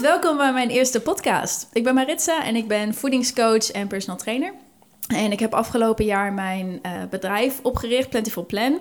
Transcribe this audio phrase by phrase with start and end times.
[0.00, 1.68] Welkom bij mijn eerste podcast.
[1.72, 4.52] Ik ben Maritza en ik ben voedingscoach en personal trainer.
[5.06, 8.78] En ik heb afgelopen jaar mijn uh, bedrijf opgericht, Plentiful Plan.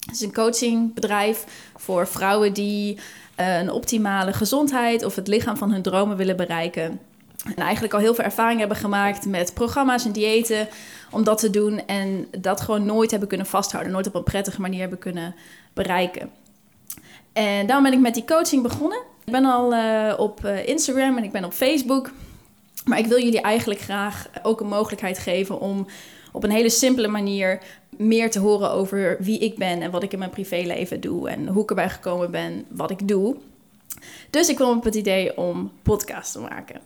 [0.00, 1.44] Het is een coachingbedrijf
[1.76, 2.98] voor vrouwen die
[3.40, 7.00] uh, een optimale gezondheid of het lichaam van hun dromen willen bereiken.
[7.44, 10.68] En eigenlijk al heel veel ervaring hebben gemaakt met programma's en diëten
[11.10, 11.86] om dat te doen.
[11.86, 15.34] En dat gewoon nooit hebben kunnen vasthouden, nooit op een prettige manier hebben kunnen
[15.72, 16.30] bereiken.
[17.32, 19.09] En daarom ben ik met die coaching begonnen.
[19.30, 22.10] Ik ben al uh, op uh, Instagram en ik ben op Facebook.
[22.84, 25.86] Maar ik wil jullie eigenlijk graag ook een mogelijkheid geven om
[26.32, 27.58] op een hele simpele manier
[27.90, 31.48] meer te horen over wie ik ben en wat ik in mijn privéleven doe en
[31.48, 33.36] hoe ik erbij gekomen ben, wat ik doe.
[34.30, 36.80] Dus ik kwam op het idee om podcast te maken.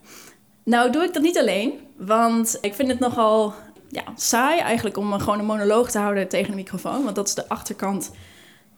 [0.64, 3.54] Nou doe ik dat niet alleen, want ik vind het nogal
[3.88, 7.34] ja, saai eigenlijk om gewoon een monoloog te houden tegen een microfoon, want dat is
[7.34, 8.10] de achterkant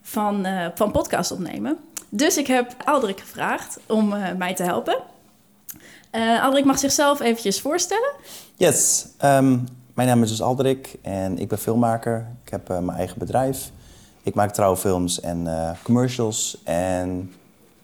[0.07, 1.79] van, uh, van podcast opnemen.
[2.09, 4.99] Dus ik heb Aldrik gevraagd om uh, mij te helpen.
[6.13, 8.13] Uh, Aldrik mag zichzelf eventjes voorstellen.
[8.55, 12.27] Yes, um, mijn naam is dus Aldrik en ik ben filmmaker.
[12.45, 13.71] Ik heb mijn eigen bedrijf.
[14.23, 15.49] Ik maak trouwfilms en
[15.83, 16.59] commercials.
[16.65, 17.35] En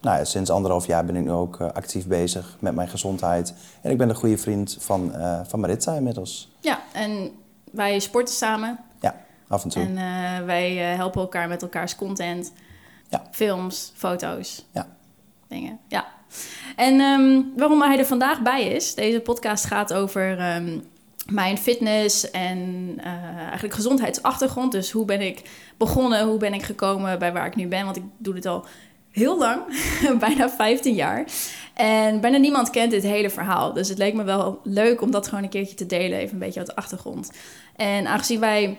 [0.01, 3.55] nou ja, sinds anderhalf jaar ben ik nu ook actief bezig met mijn gezondheid.
[3.81, 5.13] En ik ben een goede vriend van,
[5.49, 6.53] van Maritza inmiddels.
[6.61, 7.31] Ja, en
[7.71, 8.79] wij sporten samen.
[9.53, 9.83] Af en toe.
[9.83, 12.53] En wij helpen elkaar met elkaars content.
[13.09, 13.23] Ja.
[13.31, 14.67] Films, foto's.
[14.73, 14.97] Ja.
[15.49, 15.79] Dingen.
[15.89, 16.07] Ja.
[16.77, 20.83] En um, waarom hij er vandaag bij is, deze podcast gaat over um,
[21.27, 22.59] mijn fitness en
[22.99, 24.73] uh, eigenlijk gezondheidsachtergrond.
[24.73, 25.43] Dus hoe ben ik
[25.77, 28.67] begonnen, hoe ben ik gekomen bij waar ik nu ben, want ik doe dit al
[29.11, 29.63] heel lang,
[30.19, 31.25] bijna 15 jaar.
[31.75, 33.73] En bijna niemand kent dit hele verhaal.
[33.73, 36.39] Dus het leek me wel leuk om dat gewoon een keertje te delen, even een
[36.39, 37.33] beetje uit de achtergrond.
[37.77, 38.79] En aangezien wij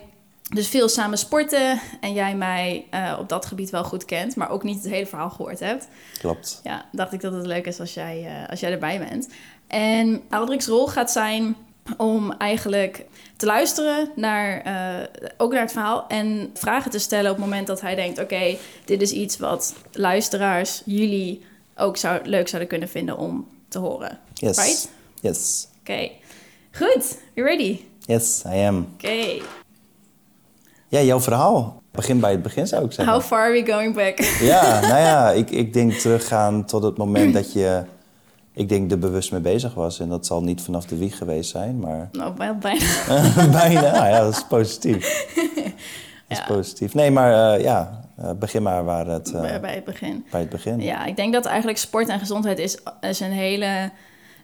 [0.54, 4.50] dus veel samen sporten en jij mij uh, op dat gebied wel goed kent, maar
[4.50, 5.88] ook niet het hele verhaal gehoord hebt.
[6.20, 6.60] Klopt.
[6.64, 9.30] Ja, dacht ik dat het leuk is als jij, uh, als jij erbij bent.
[9.68, 11.56] En Aldrik's rol gaat zijn
[11.98, 13.06] om eigenlijk
[13.38, 17.68] te luisteren naar, uh, ook naar het verhaal en vragen te stellen op het moment
[17.68, 22.70] dat hij denkt: oké, okay, dit is iets wat luisteraars, jullie ook zou, leuk zouden
[22.70, 24.20] kunnen vinden om te horen.
[24.34, 24.58] Yes.
[24.58, 24.90] Right?
[25.22, 25.68] Yes.
[25.80, 25.92] Oké.
[25.92, 26.12] Okay.
[26.72, 27.18] Goed.
[27.34, 27.80] You ready?
[28.00, 28.78] Yes, I am.
[28.94, 29.06] Oké.
[29.06, 29.42] Okay.
[30.94, 31.82] Ja, jouw verhaal.
[31.92, 33.14] Begin bij het begin zou ik zeggen.
[33.14, 34.20] How far are we going back?
[34.40, 37.84] Ja, nou ja, ik, ik denk teruggaan tot het moment dat je,
[38.54, 40.00] ik denk, er bewust mee bezig was.
[40.00, 42.10] En dat zal niet vanaf de wieg geweest zijn, maar...
[42.12, 42.60] Nou, bijna.
[43.52, 45.28] bijna, nou ja, dat is positief.
[45.36, 45.54] Dat
[46.28, 46.44] is ja.
[46.48, 46.94] positief.
[46.94, 49.32] Nee, maar uh, ja, uh, begin maar waar het...
[49.34, 50.26] Uh, bij, bij het begin.
[50.32, 50.82] Bij het begin.
[50.82, 53.92] Ja, ik denk dat eigenlijk sport en gezondheid is, is een hele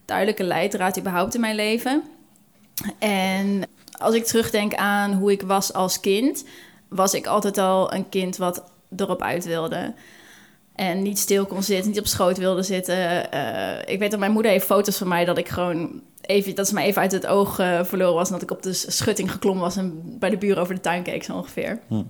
[0.06, 2.04] duidelijke leidraad überhaupt in mijn leven.
[3.00, 3.64] En
[4.00, 6.44] als ik terugdenk aan hoe ik was als kind,
[6.88, 8.64] was ik altijd al een kind wat
[8.96, 9.94] erop uit wilde.
[10.76, 13.36] En niet stil kon zitten, niet op schoot wilde zitten.
[13.36, 16.68] Uh, ik weet dat mijn moeder heeft foto's van mij dat ik gewoon even, dat
[16.68, 18.28] ze mij even uit het oog uh, verloren was.
[18.28, 21.04] En dat ik op de schutting geklommen was en bij de buren over de tuin
[21.04, 21.80] keek, zo ongeveer.
[21.88, 22.04] Hm.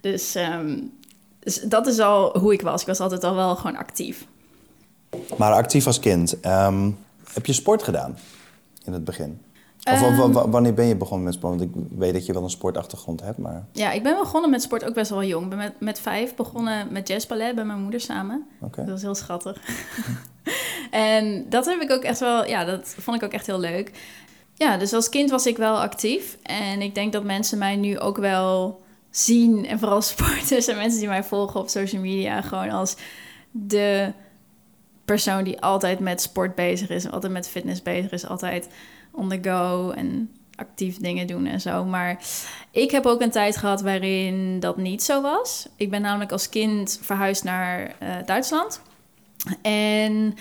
[0.00, 0.92] Dus, um,
[1.38, 2.80] dus, dat is al hoe ik was.
[2.80, 4.26] Ik was altijd al wel gewoon actief.
[5.36, 6.46] Maar actief als kind.
[6.46, 6.98] Um,
[7.32, 8.18] heb je sport gedaan
[8.84, 9.40] in het begin?
[9.92, 11.58] Of um, wanneer ben je begonnen met sport?
[11.58, 13.66] Want ik weet dat je wel een sportachtergrond hebt, maar...
[13.72, 15.42] Ja, ik ben begonnen met sport ook best wel jong.
[15.44, 18.46] Ik ben met, met vijf begonnen met jazzballet bij mijn moeder samen.
[18.60, 18.84] Okay.
[18.84, 19.60] Dat was heel schattig.
[20.90, 22.46] en dat heb ik ook echt wel...
[22.46, 23.92] Ja, dat vond ik ook echt heel leuk.
[24.54, 26.38] Ja, dus als kind was ik wel actief.
[26.42, 29.66] En ik denk dat mensen mij nu ook wel zien.
[29.66, 32.42] En vooral sporters en mensen die mij volgen op social media...
[32.42, 32.96] gewoon als
[33.50, 34.12] de
[35.04, 37.10] persoon die altijd met sport bezig is.
[37.10, 38.26] Altijd met fitness bezig is.
[38.26, 38.68] Altijd
[39.10, 41.84] on the go en actief dingen doen en zo.
[41.84, 42.22] Maar
[42.70, 45.68] ik heb ook een tijd gehad waarin dat niet zo was.
[45.76, 48.80] Ik ben namelijk als kind verhuisd naar uh, Duitsland.
[49.62, 50.34] En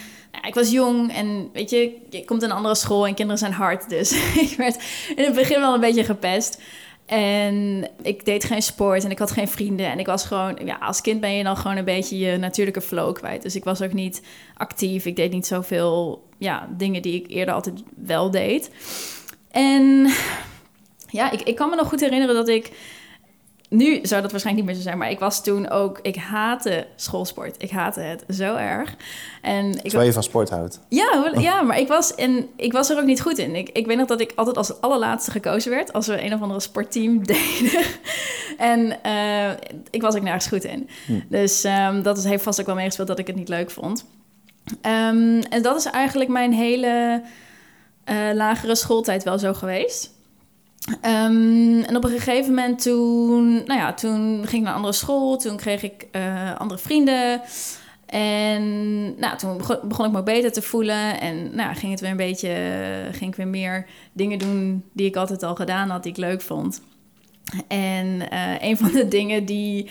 [0.47, 3.53] ik was jong en weet je, je komt in een andere school en kinderen zijn
[3.53, 3.89] hard.
[3.89, 4.11] Dus
[4.51, 4.83] ik werd
[5.15, 6.61] in het begin wel een beetje gepest.
[7.05, 9.91] En ik deed geen sport en ik had geen vrienden.
[9.91, 12.81] En ik was gewoon, ja, als kind ben je dan gewoon een beetje je natuurlijke
[12.81, 13.41] flow kwijt.
[13.41, 14.21] Dus ik was ook niet
[14.53, 15.05] actief.
[15.05, 18.69] Ik deed niet zoveel ja, dingen die ik eerder altijd wel deed.
[19.51, 20.09] En
[21.09, 22.71] ja, ik, ik kan me nog goed herinneren dat ik.
[23.69, 25.99] Nu zou dat waarschijnlijk niet meer zo zijn, maar ik was toen ook.
[26.01, 27.55] Ik haatte schoolsport.
[27.63, 28.95] Ik haatte het zo erg.
[29.41, 30.79] En ik Terwijl je van sport houdt.
[30.89, 33.55] Ja, ja maar ik was, en ik was er ook niet goed in.
[33.55, 36.41] Ik, ik weet nog dat ik altijd als allerlaatste gekozen werd als we een of
[36.41, 37.85] andere sportteam deden.
[38.57, 39.51] en uh,
[39.89, 40.89] ik was ook nergens goed in.
[41.05, 41.19] Hm.
[41.29, 44.05] Dus um, dat is, heeft vast ook wel meegespeeld dat ik het niet leuk vond.
[44.71, 47.21] Um, en dat is eigenlijk mijn hele
[48.05, 50.15] uh, lagere schooltijd wel zo geweest.
[50.89, 54.93] Um, en op een gegeven moment toen, nou ja, toen ging ik naar een andere
[54.93, 55.37] school.
[55.37, 57.41] Toen kreeg ik uh, andere vrienden.
[58.05, 58.63] En
[59.19, 61.19] nou, toen begon ik me beter te voelen.
[61.19, 62.55] En nou, ging het weer een beetje,
[63.11, 66.41] ging ik weer meer dingen doen die ik altijd al gedaan had, die ik leuk
[66.41, 66.81] vond.
[67.67, 69.89] En uh, een van de dingen die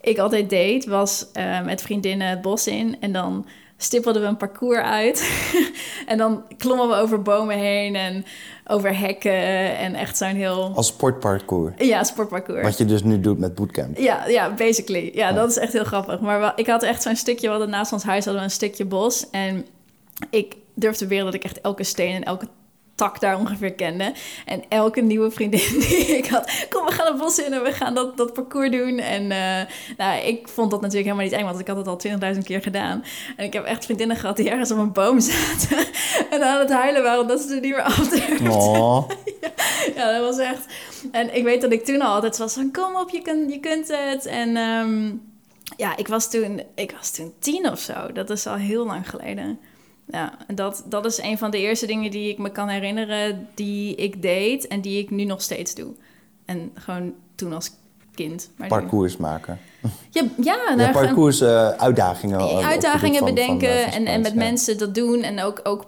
[0.00, 2.96] ik altijd deed, was uh, met vriendinnen het bos in.
[3.00, 3.46] En dan
[3.76, 5.30] stippelden we een parcours uit.
[6.06, 8.24] en dan klommen we over bomen heen en
[8.66, 9.76] over hekken.
[9.76, 10.72] En echt zo'n heel...
[10.74, 11.72] Als sportparcours?
[11.78, 12.62] Ja, sportparcours.
[12.62, 13.98] Wat je dus nu doet met bootcamp?
[13.98, 15.10] Ja, ja basically.
[15.14, 16.20] Ja, dat is echt heel grappig.
[16.20, 19.30] Maar ik had echt zo'n stukje, wat naast ons huis hadden we een stukje bos.
[19.30, 19.66] En
[20.30, 22.48] ik durfde weer dat ik echt elke steen en elke
[22.96, 24.12] tak daar ongeveer kende.
[24.44, 27.72] En elke nieuwe vriendin die ik had, kom, we gaan het bos in en we
[27.72, 28.98] gaan dat, dat parcours doen.
[28.98, 32.34] En uh, nou, ik vond dat natuurlijk helemaal niet eng, want ik had het al
[32.34, 33.04] 20.000 keer gedaan.
[33.36, 35.86] En ik heb echt vriendinnen gehad die ergens op een boom zaten
[36.30, 38.50] en aan het huilen waren omdat ze er niet meer af durfden.
[38.50, 39.10] Oh.
[39.40, 39.50] ja,
[39.96, 40.64] ja, dat was echt...
[41.12, 43.60] En ik weet dat ik toen al altijd was van, kom op, je kunt, je
[43.60, 44.26] kunt het.
[44.26, 45.22] En um,
[45.76, 48.12] ja, ik was, toen, ik was toen tien of zo.
[48.12, 49.58] Dat is al heel lang geleden
[50.06, 53.48] ja, en dat, dat is een van de eerste dingen die ik me kan herinneren
[53.54, 55.92] die ik deed en die ik nu nog steeds doe.
[56.44, 57.70] En gewoon toen als
[58.14, 58.50] kind.
[58.56, 59.58] Maar parcours maken.
[60.10, 62.64] Ja, ja, nou, ja parcours, uh, uitdagingen.
[62.64, 65.22] Uitdagingen bedenken van, en, en met mensen dat doen.
[65.22, 65.86] En ook, ook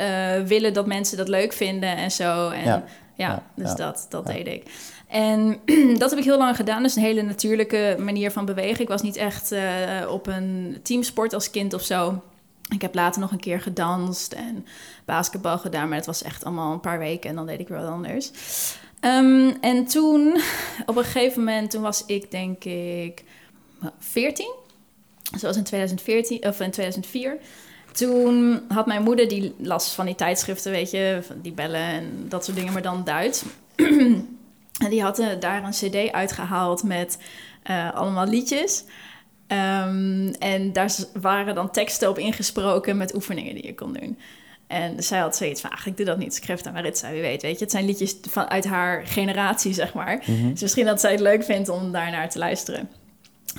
[0.00, 2.48] uh, willen dat mensen dat leuk vinden en zo.
[2.48, 2.84] En ja,
[3.14, 4.62] ja dus dat, dat deed ik.
[5.08, 5.58] En
[5.98, 6.82] dat heb ik heel lang gedaan.
[6.82, 8.80] Dus een hele natuurlijke manier van bewegen.
[8.80, 9.60] Ik was niet echt uh,
[10.08, 12.22] op een teamsport als kind of zo.
[12.70, 14.66] Ik heb later nog een keer gedanst en
[15.04, 17.80] basketbal gedaan, maar het was echt allemaal een paar weken en dan deed ik weer
[17.80, 18.30] wat anders.
[19.00, 20.40] Um, en toen,
[20.86, 23.24] op een gegeven moment, toen was ik denk ik
[23.98, 24.54] 14.
[25.36, 27.38] Zoals in 2014 of in 2004.
[27.92, 32.26] Toen had mijn moeder, die las van die tijdschriften, weet je, van die bellen en
[32.28, 33.44] dat soort dingen, maar dan Duits.
[34.84, 37.18] en die had daar een CD uitgehaald met
[37.70, 38.84] uh, allemaal liedjes.
[39.48, 44.18] Um, en daar waren dan teksten op ingesproken met oefeningen die je kon doen.
[44.66, 46.34] En zij had zoiets van, eigenlijk doe dat niet.
[46.34, 47.64] Schrift aan Maritza, wie weet, weet je.
[47.64, 50.22] Het zijn liedjes van, uit haar generatie, zeg maar.
[50.26, 52.90] Mm Dus misschien dat zij het leuk vindt om daarnaar te luisteren.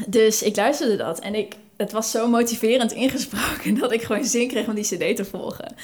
[0.08, 3.78] Dus ik luisterde dat en ik, het was zo motiverend ingesproken...
[3.80, 5.76] dat ik gewoon zin kreeg om die cd te volgen.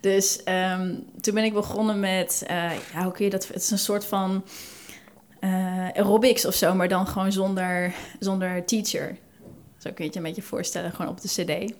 [0.00, 3.46] Dus um, toen ben ik begonnen met, uh, ja, hoe kun je dat...
[3.46, 4.44] Het is een soort van
[5.40, 9.16] uh, aerobics of zo, maar dan gewoon zonder, zonder teacher.
[9.86, 11.74] Zo kun je het je een beetje voorstellen, gewoon op de cd.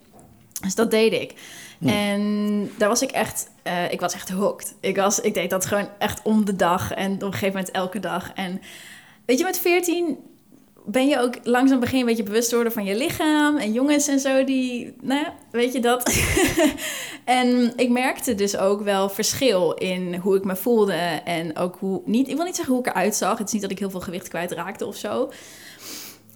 [0.62, 1.34] Dus dat deed ik.
[1.80, 4.74] En daar was ik echt, uh, ik was echt hooked.
[4.80, 7.70] Ik, was, ik deed dat gewoon echt om de dag en op een gegeven moment
[7.70, 8.32] elke dag.
[8.34, 8.60] En
[9.26, 10.18] weet je, met 14
[10.86, 13.56] ben je ook langzaam begin een beetje bewust worden van je lichaam.
[13.56, 16.14] En jongens en zo, die, nou weet je dat.
[17.24, 21.20] en ik merkte dus ook wel verschil in hoe ik me voelde.
[21.24, 23.38] En ook hoe, niet, ik wil niet zeggen hoe ik eruit zag.
[23.38, 25.30] Het is niet dat ik heel veel gewicht kwijtraakte of zo.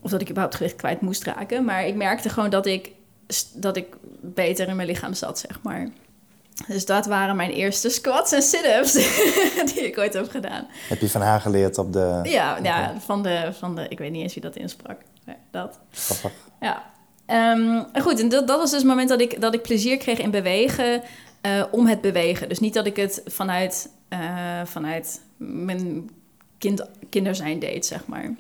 [0.01, 1.65] Of dat ik überhaupt gewicht kwijt moest raken.
[1.65, 2.91] Maar ik merkte gewoon dat ik,
[3.55, 3.87] dat ik
[4.21, 5.89] beter in mijn lichaam zat, zeg maar.
[6.67, 8.93] Dus dat waren mijn eerste squats en sit-ups
[9.75, 10.67] die ik ooit heb gedaan.
[10.89, 12.21] Heb je van haar geleerd op de...
[12.23, 13.87] Ja, ja van, de, van de...
[13.89, 15.01] Ik weet niet eens wie dat insprak.
[15.51, 15.79] dat.
[15.91, 16.33] Grappig.
[16.61, 16.83] Ja.
[17.53, 20.19] Um, goed, en dat, dat was dus het moment dat ik, dat ik plezier kreeg
[20.19, 21.03] in bewegen...
[21.47, 22.49] Uh, om het bewegen.
[22.49, 26.11] Dus niet dat ik het vanuit, uh, vanuit mijn
[26.59, 28.35] kind, kinderzijn deed, zeg maar.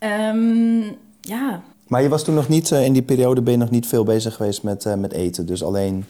[0.00, 1.62] Um, ja.
[1.86, 4.04] Maar je was toen nog niet, uh, in die periode ben je nog niet veel
[4.04, 5.46] bezig geweest met, uh, met eten.
[5.46, 6.04] Dus alleen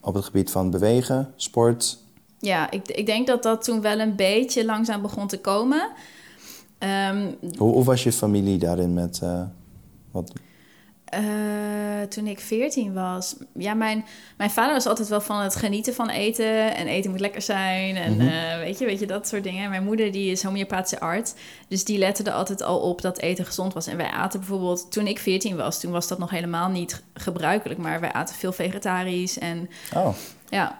[0.00, 1.98] op het gebied van bewegen, sport.
[2.38, 5.90] Ja, ik, ik denk dat dat toen wel een beetje langzaam begon te komen.
[6.78, 9.42] Um, hoe, hoe, was je familie daarin met uh,
[10.10, 10.32] wat?
[11.14, 13.36] Uh, toen ik 14 was.
[13.54, 14.04] Ja, mijn,
[14.36, 16.76] mijn vader was altijd wel van het genieten van eten.
[16.76, 17.96] En eten moet lekker zijn.
[17.96, 18.28] En mm-hmm.
[18.28, 19.70] uh, weet, je, weet je, dat soort dingen.
[19.70, 21.34] Mijn moeder die is homeopathische arts.
[21.68, 23.86] Dus die lette er altijd al op dat eten gezond was.
[23.86, 27.80] En wij aten bijvoorbeeld, toen ik 14 was, toen was dat nog helemaal niet gebruikelijk.
[27.80, 29.38] Maar wij aten veel vegetarisch.
[29.38, 30.14] En oh.
[30.48, 30.78] ja,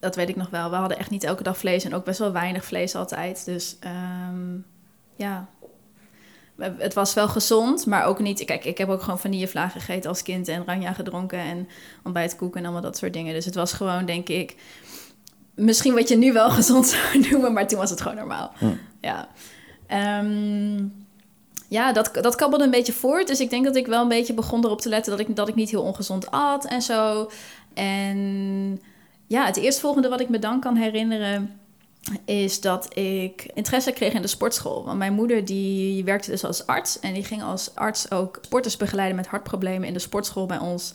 [0.00, 0.70] dat weet ik nog wel.
[0.70, 1.84] We hadden echt niet elke dag vlees.
[1.84, 3.44] En ook best wel weinig vlees altijd.
[3.44, 3.76] Dus
[4.30, 4.64] um,
[5.16, 5.48] ja,
[6.58, 8.44] het was wel gezond, maar ook niet.
[8.44, 11.68] Kijk, ik heb ook gewoon vanillevlaag gegeten als kind en ranja gedronken en
[12.04, 13.34] ontbijtkoeken en allemaal dat soort dingen.
[13.34, 14.56] Dus het was gewoon, denk ik,
[15.54, 18.52] misschien wat je nu wel gezond zou noemen, maar toen was het gewoon normaal.
[18.58, 18.66] Hm.
[19.00, 19.28] Ja.
[20.20, 21.06] Um,
[21.68, 23.26] ja, dat, dat kabbelde een beetje voort.
[23.26, 25.48] Dus ik denk dat ik wel een beetje begon erop te letten dat ik, dat
[25.48, 27.30] ik niet heel ongezond at en zo.
[27.74, 28.80] En
[29.26, 31.57] ja, het eerstvolgende wat ik me dan kan herinneren
[32.24, 34.84] is dat ik interesse kreeg in de sportschool.
[34.84, 38.76] Want mijn moeder die werkte dus als arts en die ging als arts ook sporters
[38.76, 40.92] begeleiden met hartproblemen in de sportschool bij ons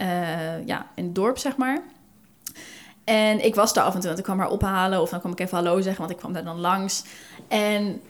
[0.00, 1.82] uh, ja, in het dorp, zeg maar.
[3.04, 5.32] En ik was daar af en toe, want ik kwam haar ophalen of dan kwam
[5.32, 7.04] ik even hallo zeggen, want ik kwam daar dan langs.
[7.48, 8.00] En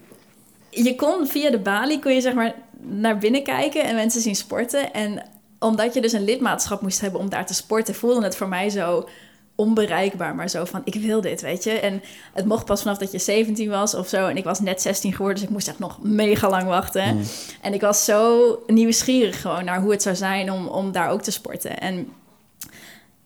[0.70, 4.36] je kon via de balie, kon je zeg maar naar binnen kijken en mensen zien
[4.36, 4.92] sporten.
[4.92, 5.22] En
[5.58, 8.70] omdat je dus een lidmaatschap moest hebben om daar te sporten, voelde het voor mij
[8.70, 9.08] zo
[9.56, 11.70] onbereikbaar, maar zo van ik wil dit, weet je.
[11.70, 14.26] En het mocht pas vanaf dat je 17 was of zo.
[14.26, 17.16] En ik was net 16 geworden, dus ik moest echt nog mega lang wachten.
[17.16, 17.22] Mm.
[17.60, 21.22] En ik was zo nieuwsgierig gewoon naar hoe het zou zijn om, om daar ook
[21.22, 21.78] te sporten.
[21.78, 22.12] En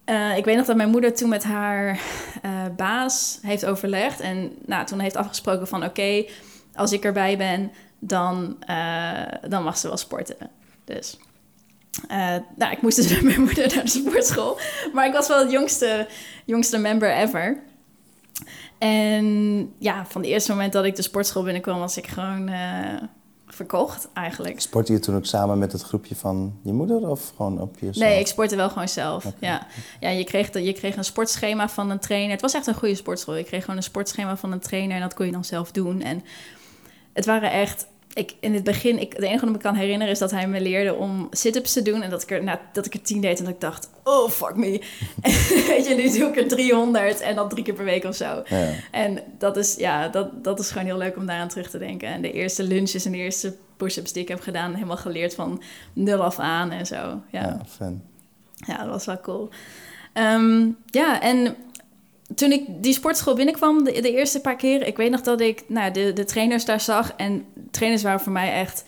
[0.05, 2.01] eh, ik weet nog dat mijn moeder toen met haar
[2.43, 4.21] eh, baas heeft overlegd.
[4.21, 6.25] En nou, toen heeft afgesproken van oké,
[6.75, 10.37] als ik erbij ben, dan, eh, dan mag ze wel sporten.
[10.85, 11.19] Dus
[12.09, 14.59] eh, nou, ik moest dus met mijn moeder naar de sportschool.
[14.93, 16.09] Maar ik was wel het jongste,
[16.45, 17.63] jongste member ever.
[18.79, 19.27] En
[19.79, 23.03] ja, van het eerste moment dat ik de sportschool binnenkwam, was ik gewoon eh,
[23.47, 24.61] verkocht eigenlijk.
[24.61, 28.09] Sportte je toen ook samen met het groepje van je moeder of gewoon op jezelf?
[28.09, 29.25] Nee, ik sportte wel gewoon zelf.
[29.39, 29.67] Ja,
[30.01, 32.31] ja je, kreeg de, je kreeg een sportschema van een trainer.
[32.31, 33.37] Het was echt een goede sportschool.
[33.37, 36.03] Je kreeg gewoon een sportschema van een trainer en dat kon je dan zelf doen.
[36.03, 36.25] En
[37.13, 40.13] het waren echt ik, in het begin, ik, de enige wat ik me kan herinneren
[40.13, 42.03] is dat hij me leerde om sit-ups te doen.
[42.03, 44.31] En dat ik er, nou, dat ik er tien deed en dat ik dacht, oh
[44.31, 44.83] fuck me.
[45.69, 48.43] Weet je, nu doe ik er 300 en dan drie keer per week of zo.
[48.47, 48.73] Ja.
[48.91, 52.09] En dat is, ja, dat, dat is gewoon heel leuk om daaraan terug te denken.
[52.09, 55.63] En de eerste lunches en de eerste push-ups die ik heb gedaan, helemaal geleerd van
[55.93, 57.23] nul af aan en zo.
[57.31, 57.93] Ja, Ja,
[58.67, 59.49] ja dat was wel cool.
[60.13, 61.57] Ehm, ja, en
[62.35, 65.93] toen ik die sportschool binnenkwam, de, eerste paar keer, ik weet nog dat ik nou,
[65.93, 67.13] de, de trainers daar zag.
[67.17, 68.85] En trainers waren voor mij echt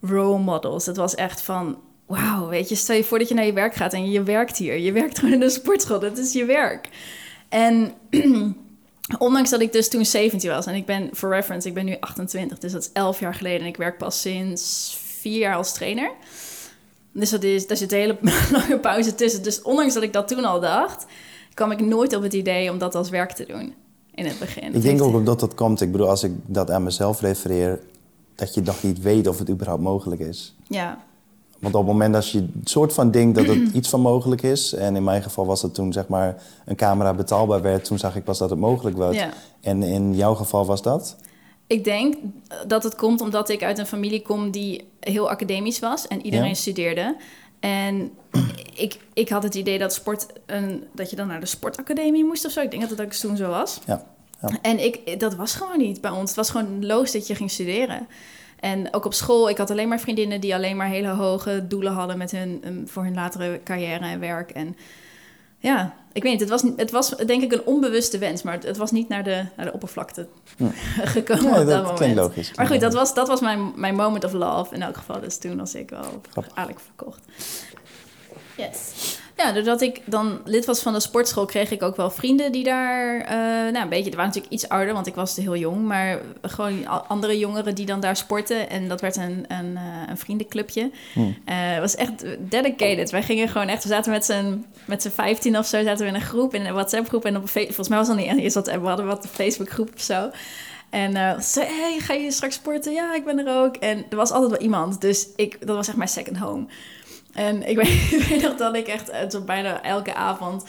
[0.00, 0.86] role models.
[0.86, 3.74] Het was echt van, wauw, weet je, stel je voor dat je naar je werk
[3.74, 4.78] gaat en je werkt hier.
[4.78, 6.88] Je werkt gewoon in een sportschool, dat is je werk.
[7.48, 7.92] En
[9.18, 11.96] ondanks dat ik dus toen 17 was en ik ben, for reference, ik ben nu
[12.00, 13.60] 28, dus dat is 11 jaar geleden.
[13.60, 16.10] En ik werk pas sinds vier jaar als trainer.
[17.12, 18.18] Dus dat is, daar zit een hele
[18.52, 19.42] lange pauze tussen.
[19.42, 21.06] Dus ondanks dat ik dat toen al dacht,
[21.54, 23.74] kwam ik nooit op het idee om dat als werk te doen
[24.14, 24.64] in het begin.
[24.64, 25.80] Het Ik denk ook omdat dat komt.
[25.80, 27.80] Ik bedoel, als ik dat aan mezelf refereer,
[28.34, 30.54] dat je nog niet weet of het überhaupt mogelijk is.
[30.68, 30.98] Ja,
[31.58, 34.42] Want op het moment dat je een soort van denkt dat het iets van mogelijk
[34.42, 37.98] is, en in mijn geval was het toen zeg maar een camera betaalbaar werd, toen
[37.98, 39.14] zag ik pas dat het mogelijk was.
[39.14, 39.30] ja.
[39.60, 41.16] En in jouw geval was dat?
[41.66, 42.14] Ik denk
[42.66, 46.48] dat het komt omdat ik uit een familie kom die heel academisch was en iedereen
[46.48, 46.54] Ja.
[46.54, 47.16] studeerde.
[47.60, 48.12] En
[48.74, 52.44] ik, ik had het idee dat sport een, dat je dan naar de sportacademie moest
[52.44, 52.60] of zo.
[52.60, 53.80] Ik denk dat dat ook toen zo was.
[53.86, 54.06] Ja.
[54.40, 54.58] Ja.
[54.62, 56.28] En ik, dat was gewoon niet bij ons.
[56.28, 58.08] Het was gewoon loos dat je ging studeren.
[58.60, 61.92] En ook op school, ik had alleen maar vriendinnen die alleen maar hele hoge doelen
[61.92, 64.50] hadden met hun, um, voor hun latere carrière en werk.
[64.50, 64.76] En
[65.60, 68.62] ja, ik weet niet, het was, het was denk ik een onbewuste wens, maar het,
[68.62, 70.26] het was niet naar de, naar de oppervlakte
[70.56, 70.64] Hm.
[71.16, 71.98] gekomen Nee, op dat dat moment.
[71.98, 72.54] klinkt logisch.
[72.54, 75.20] Maar goed, dat was, dat was mijn, mijn moment of love in elk geval.
[75.20, 76.54] Dus toen was ik wel Grappig.
[76.54, 77.20] eigenlijk verkocht.
[78.56, 79.18] Yes.
[79.44, 82.64] Ja, doordat ik dan lid was van de sportschool, kreeg ik ook wel vrienden die
[82.64, 83.20] daar...
[83.20, 83.36] eh,
[83.72, 85.86] nou, een beetje, die waren natuurlijk iets ouder, want ik was heel jong.
[85.86, 88.70] Maar gewoon andere jongeren die dan daar sporten.
[88.70, 90.90] En dat werd een, een, eh, een vriendenclubje.
[91.12, 91.20] Hm.
[91.20, 93.10] Eh, het was echt dedicated.
[93.10, 93.82] Wij gingen gewoon echt...
[93.82, 96.66] We zaten met z'n, met z'n 15 of zo zaten we in een groep, in
[96.66, 97.24] een WhatsApp-groep.
[97.24, 98.80] En op volgens mij was nog niet eens WhatsApp.
[98.82, 100.30] We hadden wat een Facebook-groep of zo.
[100.90, 102.92] En ze zei, hey, ga je straks sporten?
[102.92, 103.76] Ja, ik ben er ook.
[103.76, 105.00] En er was altijd wel iemand.
[105.00, 106.66] Dus ik, dat was echt mijn second home.
[107.32, 110.64] En ik weet, ik weet nog dat ik echt eh, zo bijna elke avond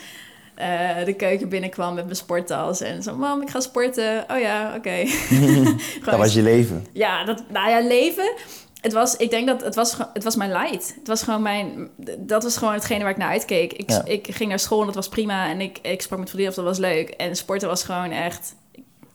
[0.54, 2.80] eh, de keuken binnenkwam met mijn sporttas.
[2.80, 4.24] En zo, mam, ik ga sporten.
[4.30, 5.04] Oh ja, oké.
[6.04, 6.86] Dat was je leven.
[6.92, 8.32] ja, dat, nou ja, leven.
[8.80, 10.94] Het was, ik denk dat het was, het was mijn light.
[10.98, 11.88] Het was gewoon mijn,
[12.18, 13.72] dat was gewoon hetgene waar ik naar uitkeek.
[13.72, 14.04] Ik, Ja.
[14.04, 15.48] ik ging naar school en dat was prima.
[15.48, 17.08] En ik, ik sprak met vriendinnen of dat was leuk.
[17.08, 18.54] En sporten was gewoon echt,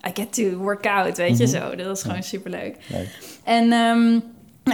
[0.08, 1.54] I get to work out, weet je Mhm.
[1.62, 1.76] zo.
[1.76, 2.76] Dat was gewoon superleuk.
[2.88, 3.08] Leuk.
[3.44, 4.20] En ehm,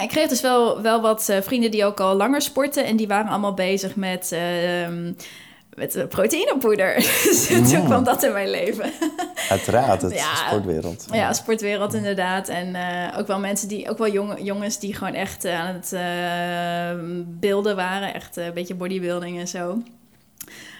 [0.01, 2.85] ik kreeg dus wel, wel wat eh, vrienden die ook al langer sporten.
[2.85, 5.11] En die waren allemaal bezig met, ehm
[5.75, 6.95] met eh, proteïnepoeder.
[7.23, 7.85] dus toen Mm.
[7.85, 8.91] kwam dat in mijn leven.
[9.49, 10.35] Uiteraard, het Ja.
[10.35, 11.05] sportwereld.
[11.11, 12.47] Ja, sportwereld inderdaad.
[12.47, 15.95] En eh, ook wel mensen die, ook wel jong, jongens die gewoon echt aan het
[17.39, 18.13] beelden waren.
[18.13, 19.77] Echt een beetje bodybuilding en zo.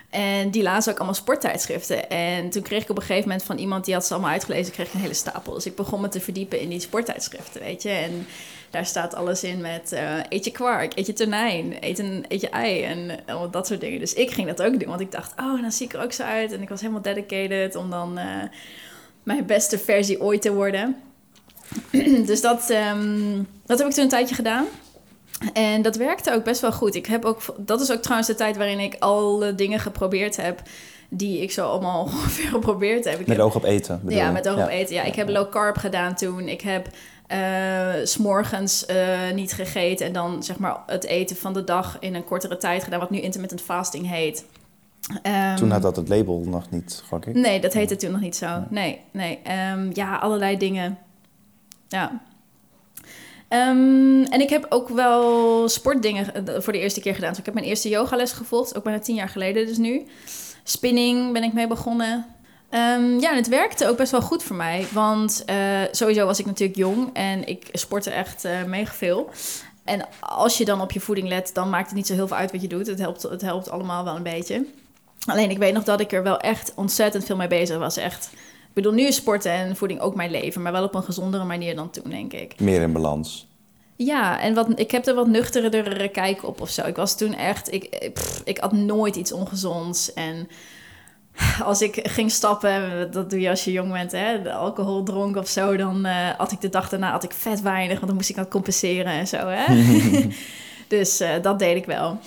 [0.10, 2.10] En die lazen ook allemaal sporttijdschriften.
[2.10, 4.74] En toen kreeg ik op een gegeven moment van iemand die had ze allemaal uitgelezen,
[4.74, 5.54] kreeg ik een hele stapel.
[5.54, 7.90] Dus ik begon me te verdiepen in die sporttijdschriften, weet je.
[7.90, 8.28] En
[8.74, 12.42] daar staat alles in met eh, eet je kwark, eet je tonijn, eet, een, eet
[12.42, 13.20] je ei en
[13.52, 14.00] dat soort dingen.
[14.00, 16.12] Dus ik ging dat ook doen, want ik dacht, oh, dan zie ik er ook
[16.12, 16.52] zo uit.
[16.52, 18.26] En ik was helemaal dedicated om dan eh,
[19.24, 20.96] mijn beste versie ooit te worden.
[22.26, 24.66] dus dat, ehm, dat heb ik toen een tijdje gedaan.
[25.54, 26.96] En dat werkte ook best wel goed.
[26.96, 30.62] Ik heb ook, dat is ook trouwens de tijd waarin ik alle dingen geprobeerd heb
[31.10, 33.20] die ik zo allemaal ongeveer geprobeerd heb.
[33.20, 34.02] Ik Met heb oog op eten.
[34.08, 34.32] ja, je?
[34.32, 34.96] met oog op eten.
[34.96, 36.48] Ja, ik heb low carb gedaan toen.
[36.48, 36.88] Ik heb
[37.28, 42.16] s s'morgens eh, niet gegeten en dan zeg maar het eten van de dag in
[42.16, 44.46] een kortere tijd gedaan, wat nu intermittent fasting heet.
[45.22, 47.36] Ehm, Toen had dat het label nog niet, gok ik.
[47.36, 48.64] Nee, dat heette toen nog niet zo.
[48.70, 49.40] Nee, nee.
[49.44, 50.98] Ehm, ja, allerlei dingen.
[51.88, 52.22] Ja.
[53.48, 57.30] Ehm, en ik heb ook wel sportdingen eh, voor de eerste keer gedaan.
[57.30, 60.06] Dus ik heb mijn eerste yogales gevolgd, ook bijna tien jaar geleden dus nu.
[60.64, 62.26] Spinning ben ik mee begonnen.
[62.74, 64.86] Ehm, ja, en het werkte ook best wel goed voor mij.
[64.92, 65.56] Want uh,
[65.92, 69.30] sowieso was ik natuurlijk jong en ik sportte echt uh, mega veel.
[69.84, 72.38] En als je dan op je voeding let, dan maakt het niet zo heel veel
[72.38, 72.88] uit wat je doet.
[72.88, 74.66] Het helpt, het helpt allemaal wel een beetje.
[75.26, 77.98] Alleen ik weet nog dat ik er wel echt ontzettend veel mee bezig was.
[77.98, 78.30] Echt.
[78.34, 81.44] Ik bedoel, nu is sporten en voeding ook mijn leven, maar wel op een gezondere
[81.44, 82.60] manier dan toen, denk ik.
[82.60, 83.48] Meer in balans.
[83.96, 86.86] Ja, en wat, ik heb er wat nuchterder kijk op of zo.
[86.86, 90.14] Ik was toen echt, ik, pff, ik had nooit iets ongezonds.
[90.14, 90.48] En
[91.64, 95.36] als ik ging stappen, dat doe je als je jong bent, hè, de alcohol dronk
[95.36, 98.16] of zo, dan uh, had ik de dag daarna had ik vet weinig, want dan
[98.16, 99.48] moest ik dat compenseren en zo.
[99.48, 99.66] Hè?
[100.98, 102.20] dus uh, dat deed ik wel.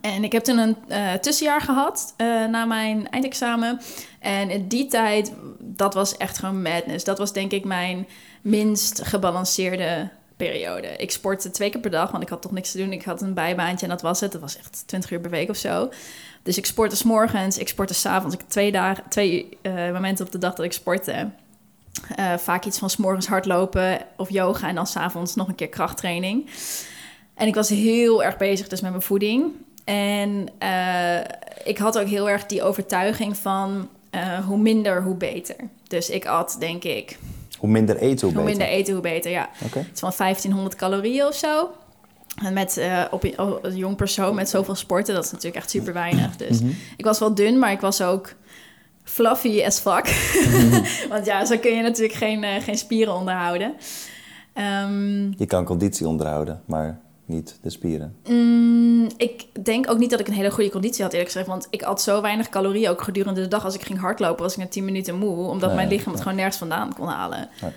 [0.00, 2.14] En ik heb toen een uh, tussenjaar gehad
[2.50, 3.80] na mijn eindexamen.
[4.20, 7.04] En in die tijd, dat was echt gewoon madness.
[7.04, 8.06] Dat was denk ik mijn
[8.42, 10.86] minst gebalanceerde periode.
[10.96, 12.92] Ik sportte twee keer per dag, want ik had toch niks te doen.
[12.92, 14.32] Ik had een bijbaantje en dat was het.
[14.32, 15.90] Dat was echt 20 uur per week of zo.
[16.48, 18.34] Dus ik sportte s morgens, ik sportte s avonds.
[18.34, 21.30] Ik twee, dagen, twee uh, momenten op de dag dat ik sportte.
[22.18, 25.68] Uh, vaak iets van s morgens hardlopen of yoga en dan s'avonds nog een keer
[25.68, 26.50] krachttraining.
[27.34, 29.52] En ik was heel erg bezig dus met mijn voeding.
[29.84, 31.18] En uh,
[31.64, 33.88] ik had ook heel erg die overtuiging van
[34.46, 35.56] hoe minder, hoe beter.
[35.88, 37.18] Dus ik at, denk ik...
[37.58, 38.58] Hoe minder eten, hoe, hoe beter?
[38.58, 39.48] minder eten, hoe beter, ja.
[39.64, 39.82] Okay.
[39.82, 41.70] Het is van 1500 calorieën of zo.
[42.52, 45.92] Met uh, op oh, een jong persoon met zoveel sporten, dat is natuurlijk echt super
[45.92, 46.36] weinig.
[46.36, 46.76] Dus mm -hmm.
[46.96, 48.34] ik was wel dun, maar ik was ook
[49.04, 50.34] fluffy as fuck.
[50.34, 50.82] Mm -hmm.
[51.12, 53.74] Want ja, zo kun je natuurlijk geen, uh, geen spieren onderhouden.
[54.84, 58.16] Um, je kan conditie onderhouden, maar niet de spieren.
[58.28, 61.48] Mm, ik denk ook niet dat ik een hele goede conditie had, eerlijk gezegd.
[61.48, 63.64] Want ik at zo weinig calorieën ook gedurende de dag.
[63.64, 65.48] Als ik ging hardlopen, was ik na 10 minuten moe.
[65.48, 66.22] Omdat nee, mijn lichaam het nee.
[66.22, 67.48] gewoon nergens vandaan kon halen.
[67.60, 67.70] Nee.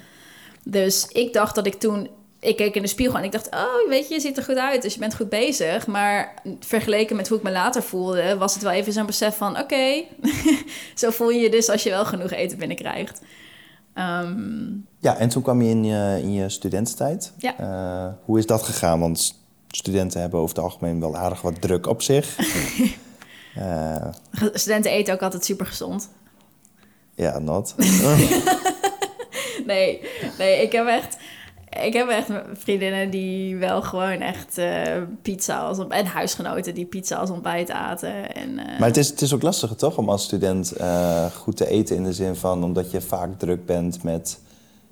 [0.64, 2.10] Dus ik dacht dat ik toen
[2.42, 4.58] ik keek in de spiegel en ik dacht, oh, weet je, je ziet er goed
[4.58, 5.88] uit, dus je bent goed bezig.
[5.88, 9.52] Maar vergeleken met hoe ik me later voelde, was het wel even zo'n besef van,
[9.52, 10.08] oké, okay,
[10.96, 13.22] zo voel je je dus als je wel genoeg eten binnenkrijgt.
[13.96, 17.34] Um, ja, en toen kwam je in je, in je studententijd.
[17.38, 17.60] Ja.
[17.60, 19.00] Uh, hoe is dat gegaan?
[19.00, 22.38] Want studenten hebben over het algemeen wel aardig wat druk op zich.
[23.58, 24.06] uh,
[24.54, 26.10] studenten eten ook altijd super gezond.
[27.16, 27.76] Ja, not.
[29.66, 30.02] nee,
[30.38, 31.18] nee, ik heb echt
[31.80, 34.82] ik heb echt vriendinnen die wel gewoon echt uh,
[35.22, 36.06] pizza als ontbijt...
[36.06, 38.36] en huisgenoten die pizza als ontbijt aten.
[38.36, 38.80] En, uh...
[38.80, 41.96] Maar het is, het is ook lastig toch om als student uh, goed te eten
[41.96, 42.64] in de zin van...
[42.64, 44.40] omdat je vaak druk bent met,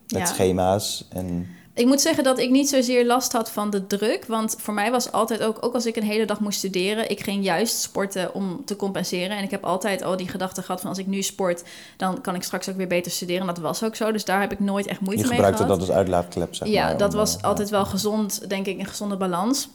[0.08, 0.26] met ja.
[0.26, 1.48] schema's en...
[1.80, 4.26] Ik moet zeggen dat ik niet zozeer last had van de druk.
[4.26, 7.24] Want voor mij was altijd ook, ook als ik een hele dag moest studeren, ik
[7.24, 9.38] ging juist sporten om te compenseren.
[9.38, 11.64] En ik heb altijd al die gedachte gehad van als ik nu sport,
[11.98, 13.42] dan kan ik straks ook weer beter studeren.
[13.42, 14.12] En dat was ook zo.
[14.12, 15.48] Dus daar heb ik nooit echt moeite mee gehad.
[15.48, 16.98] Je gebruikte dat als uitlaatklep, zeg ja, maar.
[16.98, 19.70] dat was uh, altijd wel gezond, denk ik, een gezonde balans.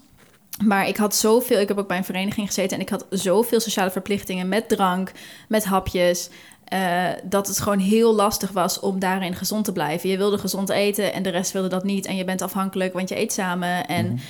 [0.63, 3.61] Maar ik had zoveel, ik heb ook bij een vereniging gezeten en ik had zoveel
[3.61, 5.13] sociale verplichtingen met drank,
[5.49, 6.29] met hapjes.
[6.73, 10.09] Uh, dat het gewoon heel lastig was om daarin gezond te blijven.
[10.09, 12.07] Je wilde gezond eten en de rest wilde dat niet.
[12.07, 13.87] En je bent afhankelijk, want je eet samen.
[13.87, 14.21] En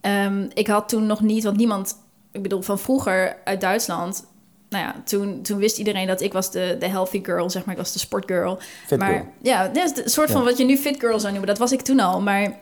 [0.00, 0.42] mm-hmm.
[0.42, 1.94] um, ik had toen nog niet, want niemand,
[2.32, 4.24] ik bedoel van vroeger uit Duitsland.
[4.68, 7.74] Nou ja, toen, toen wist iedereen dat ik was de, de healthy girl, zeg maar.
[7.74, 8.58] Ik was de sportgirl.
[8.86, 9.26] Fit maar girl.
[9.42, 10.46] ja, dat is een soort van ja.
[10.46, 11.48] wat je nu fit girl zou noemen.
[11.48, 12.20] Dat was ik toen al.
[12.20, 12.58] Maar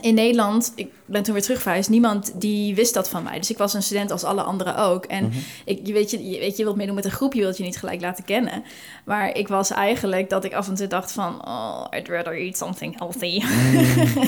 [0.00, 3.38] in Nederland, ik ben toen weer terugverhuisd, niemand die wist dat van mij.
[3.38, 5.04] Dus ik was een student als alle anderen ook.
[5.04, 5.42] En mm-hmm.
[5.64, 7.62] ik, je, weet, je, je, weet, je wilt meedoen met een groep, je wilt je
[7.62, 8.64] niet gelijk laten kennen.
[9.04, 12.56] Maar ik was eigenlijk dat ik af en toe dacht van, oh, I'd rather eat
[12.56, 13.42] something healthy.
[13.44, 14.22] Mm.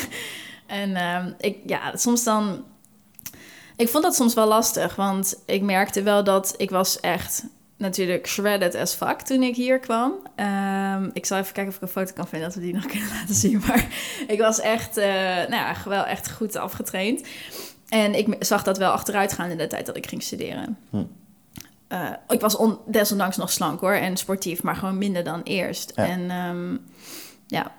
[0.82, 2.64] en um, ik, ja, soms dan...
[3.76, 7.44] Ik vond dat soms wel lastig, want ik merkte wel dat ik was echt
[7.82, 10.12] natuurlijk shredded as fuck toen ik hier kwam.
[10.36, 12.86] Um, ik zal even kijken of ik een foto kan vinden dat we die nog
[12.86, 13.62] kunnen laten zien.
[13.66, 13.86] Maar
[14.26, 17.26] ik was echt, uh, nou ja, wel echt goed afgetraind.
[17.88, 20.78] En ik zag dat wel achteruit gaan in de tijd dat ik ging studeren.
[20.90, 21.04] Hm.
[21.88, 25.92] Uh, ik was on, desondanks nog slank hoor en sportief, maar gewoon minder dan eerst.
[25.94, 26.06] Ja.
[26.06, 26.80] En um,
[27.46, 27.72] ja,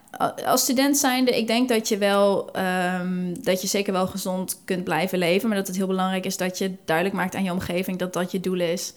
[0.45, 2.49] als student zijnde, ik denk dat je wel,
[2.99, 5.47] um, dat je zeker wel gezond kunt blijven leven.
[5.47, 8.31] Maar dat het heel belangrijk is dat je duidelijk maakt aan je omgeving dat dat
[8.31, 8.93] je doel is.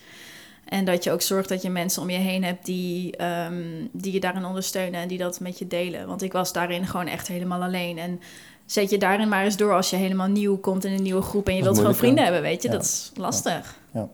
[0.66, 4.12] En dat je ook zorgt dat je mensen om je heen hebt die, um, die
[4.12, 6.07] je daarin ondersteunen en die dat met je delen.
[6.07, 7.98] Want ik was daarin gewoon echt helemaal alleen.
[7.98, 8.20] En
[8.64, 11.48] zet je daarin maar eens door als je helemaal nieuw komt in een nieuwe groep
[11.48, 12.68] en je wilt gewoon vrienden hebben, weet je.
[12.68, 12.74] Ja.
[12.74, 13.76] Dat is lastig.
[13.92, 14.09] Ja.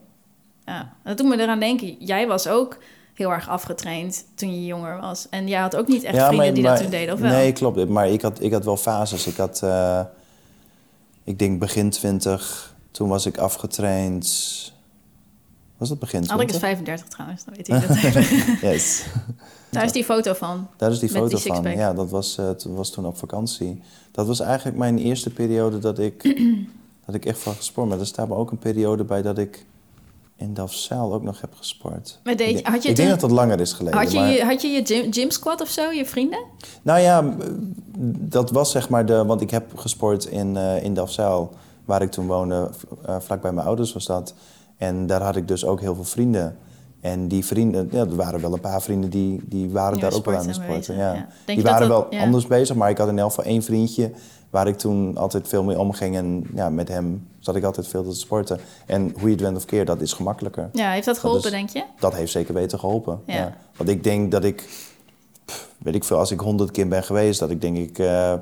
[0.65, 0.93] ja.
[1.03, 1.95] Dat doet me eraan denken.
[1.99, 2.77] Jij was ook
[3.13, 5.27] heel erg afgetraind toen je jonger was.
[5.29, 7.19] En jij had ook niet echt ja, vrienden maar, die maar, dat toen deden, of
[7.19, 7.31] wel?
[7.31, 7.89] Nee, klopt.
[7.89, 9.27] Maar ik had, ik had wel fases.
[9.27, 10.01] Ik had, uh,
[11.23, 14.25] ik denk begin twintig, toen was ik afgetraind
[15.77, 16.55] Was dat begin Alrik 20?
[16.55, 17.73] is 35 trouwens, dan weet ik
[18.61, 18.71] dat.
[18.71, 19.05] Yes.
[19.69, 20.67] Daar is die foto van.
[20.77, 21.71] Daar is die foto die van.
[21.71, 23.81] Ja, dat was, eh, was toen op vakantie.
[24.11, 26.23] Dat was eigenlijk mijn eerste periode dat ik,
[27.05, 27.89] dat ik echt van gesport.
[27.89, 29.65] Maar er staat me ook een periode bij dat ik
[30.35, 32.19] in Delfzijl ook nog heb gesport.
[32.23, 33.99] Maar deed je- ik had je ik toen- denk dat dat langer is geleden.
[33.99, 36.43] Had je, maar- je, had je je gym, gym squad of zo, je vrienden?
[36.81, 37.35] Nou ja,
[38.19, 39.25] dat was zeg maar de...
[39.25, 41.53] Want ik heb gesport in, eh in Delfzijl,
[41.85, 42.69] waar ik toen woonde.
[43.05, 44.33] eh, vlak bij mijn ouders was dat.
[44.77, 46.57] En daar had ik dus ook heel veel vrienden.
[47.01, 50.25] En die vrienden, ja, er waren wel een paar vrienden die, die waren daar ook
[50.25, 51.27] wel aan het sporten Ja.
[51.45, 52.23] Die waren dat- wel ja.
[52.23, 54.11] anders bezig, maar ik had in elk geval één vriendje
[54.49, 56.15] waar ik toen altijd veel mee omging.
[56.15, 58.59] En ja, met hem zat ik altijd veel te sporten.
[58.85, 60.69] En hoe je het went of keer, dat is gemakkelijker.
[60.73, 61.83] Ja, heeft dat geholpen, is- denk je?
[61.99, 63.19] Dat heeft zeker weten geholpen.
[63.25, 63.33] Ja.
[63.35, 63.53] Ja.
[63.77, 64.69] Want ik denk dat ik,
[65.45, 68.33] pff, weet ik veel, als ik honderd keer ben geweest, dat ik denk ik eh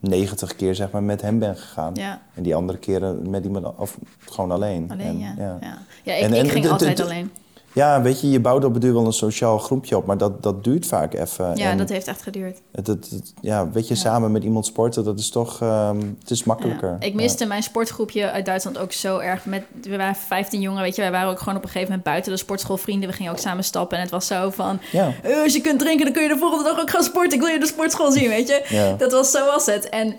[0.00, 1.94] 90 keer zeg maar met hem ben gegaan.
[1.94, 2.20] Ja.
[2.34, 4.90] En die andere keren met iemand, of gewoon alleen.
[4.90, 5.34] Alleen, En, ja.
[5.38, 5.58] Ja,
[6.04, 6.14] ja.
[6.14, 7.30] ik, En- en ik ging altijd alleen.
[7.72, 10.42] Ja, weet je, je bouwt op het duur wel een sociaal groepje op, maar dat,
[10.42, 11.56] dat duurt vaak even.
[11.56, 12.60] Ja, En dat heeft echt geduurd.
[12.72, 14.00] het, het, het- ja, weet je, Ja.
[14.00, 16.88] samen met iemand sporten, dat is toch, ehm, het is makkelijker.
[17.00, 17.06] Ja.
[17.06, 19.44] Ik miste mijn sportgroepje uit Duitsland ook zo erg.
[19.44, 21.02] Met, we waren 15 jongen, weet je.
[21.02, 23.08] Wij waren ook gewoon op een gegeven moment buiten de sportschool vrienden.
[23.08, 23.96] We gingen ook samen stappen.
[23.96, 24.80] En het was zo van...
[24.92, 25.12] Ja.
[25.22, 27.32] "Eh, als je kunt drinken, dan kun je de volgende dag ook gaan sporten.
[27.32, 28.94] Ik wil je de sportschool zien, weet je.
[28.98, 29.88] Dat was, zo was het.
[29.88, 30.16] En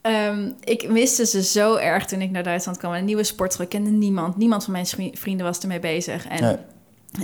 [0.00, 2.92] ehm, ik miste ze zo erg toen ik naar Duitsland kwam.
[2.92, 3.64] Een nieuwe sportschool.
[3.64, 4.36] Ik kende niemand.
[4.36, 6.26] Niemand van mijn vrienden was ermee bezig.
[6.28, 6.56] En Nee.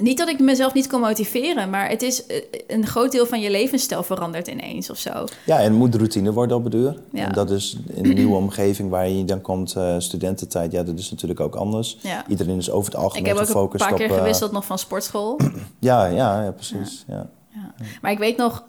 [0.01, 1.71] Niet dat ik mezelf niet kon motiveren.
[1.71, 5.25] Maar het is eh, een groot deel van je levensstijl verandert ineens of zo.
[5.45, 6.97] Ja, en moet routine worden op het duur.
[7.13, 7.27] Ja.
[7.27, 10.99] En dat is in een nieuwe omgeving waar je dan komt, eh, studententijd, ja, dat
[10.99, 11.99] is natuurlijk ook anders.
[12.01, 12.25] Ja.
[12.29, 14.13] Iedereen is over het Ik algemeen heb ook een gefocust paar keer op...
[14.13, 15.41] eh, gewisseld nog van sportschool.
[15.79, 17.05] ja, ja, ja, precies.
[17.09, 17.27] Ja.
[17.49, 17.75] Ja.
[18.01, 18.65] Maar ik weet nog,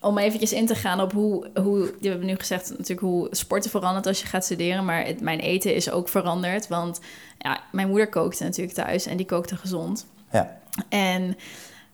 [0.00, 1.94] om eventjes in te gaan op hoe, hoe...
[2.00, 4.84] We hebben nu gezegd natuurlijk hoe sporten verandert als je gaat studeren.
[4.84, 6.68] Maar het, mijn eten is ook veranderd.
[6.68, 7.00] Want
[7.38, 10.06] ja, mijn moeder kookte natuurlijk thuis en die kookte gezond.
[10.32, 10.60] Ja.
[10.88, 11.36] En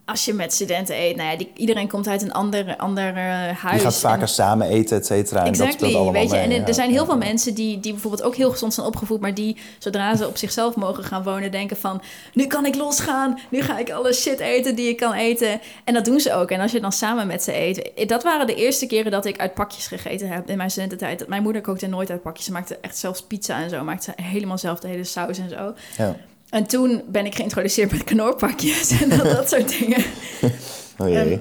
[0.04, 3.22] als je met studenten eet, nou ja, die, iedereen komt uit een ander, ander eh,
[3.24, 3.54] huis.
[3.74, 5.44] Je gaat En- vaker samen eten, et cetera.
[5.44, 6.36] en dat allemaal weet je.
[6.36, 6.66] mee, En er- ja.
[6.66, 7.04] er zijn heel Ja.
[7.06, 10.36] veel mensen die, die bijvoorbeeld ook heel gezond zijn opgevoed, maar die zodra ze op
[10.36, 14.38] zichzelf mogen gaan wonen, denken van nu kan ik losgaan, nu ga ik alle shit
[14.40, 15.60] eten die ik kan eten.
[15.84, 16.50] En dat doen ze ook.
[16.50, 19.38] En als je dan samen met ze eet, dat waren de eerste keren dat ik
[19.38, 21.28] uit pakjes gegeten heb in mijn studententijd.
[21.28, 24.58] Mijn moeder kookte nooit uit pakjes, ze maakte echt zelfs pizza en zo, maakte helemaal
[24.58, 25.74] zelf de hele saus en zo.
[25.96, 26.16] Ja.
[26.50, 30.04] En toen ben ik geïntroduceerd met knorpakjes en dat, dat soort dingen.
[31.00, 31.32] Oh jee.
[31.32, 31.40] Ehm,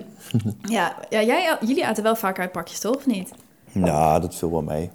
[0.69, 2.95] Ja, ja jij, jullie aten wel vaak uit pakjes, toch?
[2.95, 3.31] Of niet?
[3.71, 4.89] Nou, dat viel wel mee.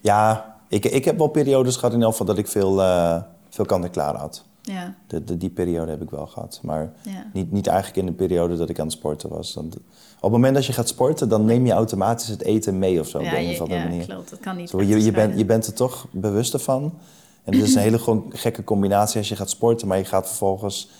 [0.00, 3.16] Ja, ik, ik heb wel periodes gehad in elk geval dat ik veel, eh
[3.50, 4.44] veel kant-en-klaar had.
[4.62, 6.60] Ja, De, de, die periode heb ik wel gehad.
[6.62, 7.26] Maar ja.
[7.32, 9.54] niet, niet eigenlijk in de periode dat ik aan het sporten was.
[9.54, 9.82] Want op
[10.22, 13.20] het moment dat je gaat sporten, dan neem je automatisch het eten mee of zo.
[13.22, 14.06] Ja, een je- of andere ja, manier.
[14.06, 14.30] klopt.
[14.30, 14.70] Dat kan niet.
[14.70, 16.98] Zo, je, je, bent, je bent er toch bewuster van.
[17.44, 20.26] En het is een hele gewoon gekke combinatie als je gaat sporten, maar je gaat
[20.26, 20.90] vervolgens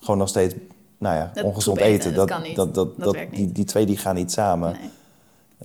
[0.00, 0.54] gewoon nog steeds
[0.98, 2.14] nou ja, Dat ongezond eten, eten.
[2.14, 2.56] dat kan niet.
[2.56, 3.54] Dat, dat, Dat dat, werkt die, niet.
[3.54, 4.72] die twee die gaan niet samen.
[4.72, 4.90] Nee.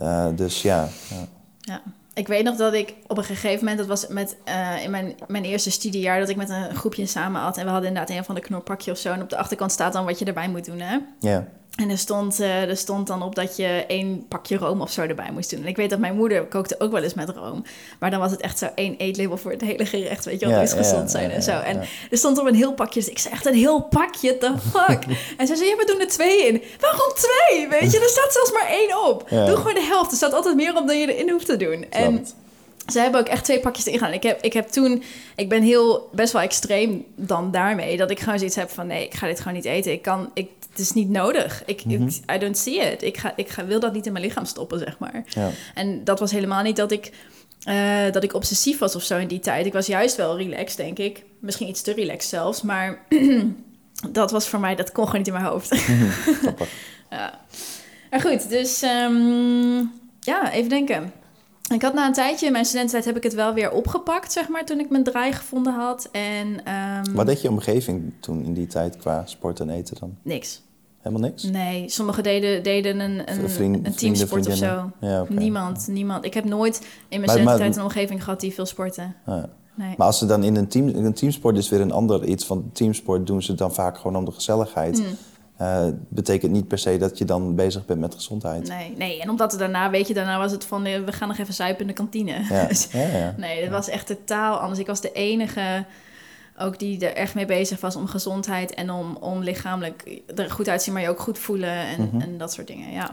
[0.05, 1.27] Eh, dus ja, ja.
[1.59, 1.81] Ja.
[2.13, 5.15] Ik weet nog dat ik op een gegeven moment, dat was met, eh, in mijn,
[5.27, 7.57] mijn eerste studiejaar, dat ik met een groepje samen at.
[7.57, 9.11] En we hadden inderdaad een van de knorpakje of zo.
[9.11, 10.97] En op de achterkant staat dan wat je erbij moet doen, hè?
[11.19, 11.47] ja.
[11.79, 15.01] En er stond, eh, er stond dan op dat je één pakje room of zo
[15.01, 15.61] erbij moest doen.
[15.61, 17.63] En ik weet dat mijn moeder kookte ook wel eens met room.
[17.99, 20.25] Maar dan was het echt zo één eetlabel voor het hele gerecht.
[20.25, 21.51] Weet je wel, Ja, moest ja, gezond zijn ja, en zo.
[21.51, 21.79] En
[22.11, 22.99] er stond op een heel pakje.
[22.99, 25.03] Dus ik zei echt een heel pakje, the fuck?
[25.37, 26.61] en zij zei, ja, we doen er twee in.
[26.79, 27.67] Waarom twee?
[27.67, 29.29] Weet je, er staat zelfs maar één op.
[29.29, 30.11] Doe gewoon de helft.
[30.11, 31.85] Er staat altijd meer op dan je erin hoeft te doen.
[31.89, 32.25] En.
[32.91, 34.13] Ze hebben ook echt twee pakjes ingegaan.
[34.13, 35.03] Ik heb, ik heb toen,
[35.35, 37.97] ik ben heel best wel extreem dan daarmee.
[37.97, 39.91] Dat ik gewoon zoiets heb van nee, ik ga dit gewoon niet eten.
[39.91, 41.63] Ik kan, ik, het is niet nodig.
[41.65, 42.07] Ik, Mhm.
[42.07, 43.01] ik- I don't see it.
[43.03, 45.23] Ik, ga, ik ga, wil dat niet in mijn lichaam stoppen, zeg maar.
[45.27, 45.49] Ja.
[45.73, 47.11] En dat was helemaal niet dat ik,
[47.63, 49.65] eh, dat ik obsessief was of zo in die tijd.
[49.65, 51.23] Ik was juist wel relaxed, denk ik.
[51.39, 52.61] Misschien iets te relaxed zelfs.
[52.61, 53.05] Maar
[54.09, 55.69] dat was voor mij, dat kon gewoon niet in mijn hoofd.
[56.41, 56.69] Grappig.
[57.09, 57.39] Ja.
[58.09, 59.77] Maar goed, dus ehm,
[60.19, 61.11] ja, even denken.
[61.69, 64.47] Ik had na een tijdje, in mijn studententijd heb ik het wel weer opgepakt, zeg
[64.49, 66.09] maar, toen ik mijn draai gevonden had.
[66.11, 70.15] En ehm, Wat deed je omgeving toen in die tijd qua sport en eten dan?
[70.21, 70.61] niks.
[70.99, 71.43] Helemaal niks?
[71.43, 74.91] Nee, sommigen deden, deden een, een, Vriend- een teamsport of zo.
[74.99, 75.25] Ja.
[75.29, 76.25] Niemand, niemand.
[76.25, 79.15] Ik heb nooit in mijn Maar- studententijd maar- een omgeving gehad die veel sporten.
[79.25, 79.49] Ah, ja.
[79.75, 79.93] Nee.
[79.97, 82.47] Maar als ze dan in een, team, in een teamsport is weer een ander iets.
[82.47, 84.97] Want teamsport doen ze dan vaak gewoon om de gezelligheid.
[84.97, 85.05] Mm.
[85.59, 88.67] Eh, betekent niet per se dat je dan bezig bent met gezondheid.
[88.67, 91.27] Nee, nee, en omdat het daarna, weet je, daarna was het van, eh, we gaan
[91.27, 92.33] nog even zuipen in de kantine.
[92.49, 92.65] Ja.
[92.67, 93.33] Dus- Ja, ja.
[93.37, 94.79] Nee, het was echt totaal anders.
[94.79, 95.85] Ik was de enige
[96.59, 100.69] ook die er echt mee bezig was om gezondheid en om, om lichamelijk er goed
[100.69, 102.21] uitzien, maar je ook goed voelen en, Mhm.
[102.21, 102.91] en dat soort dingen.
[102.91, 103.09] Ja.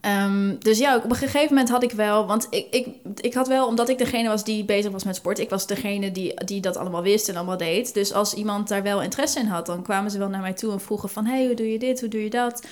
[0.00, 2.88] Ehm, dus ja, op een gegeven moment had ik wel, want ik, ik,
[3.20, 6.12] ik had wel, omdat ik degene was die bezig was met sport, ik was degene
[6.12, 7.94] die, die dat allemaal wist en allemaal deed.
[7.94, 10.72] Dus als iemand daar wel interesse in had, dan kwamen ze wel naar mij toe
[10.72, 12.66] en vroegen van, hey, hoe doe je dit, hoe doe je dat?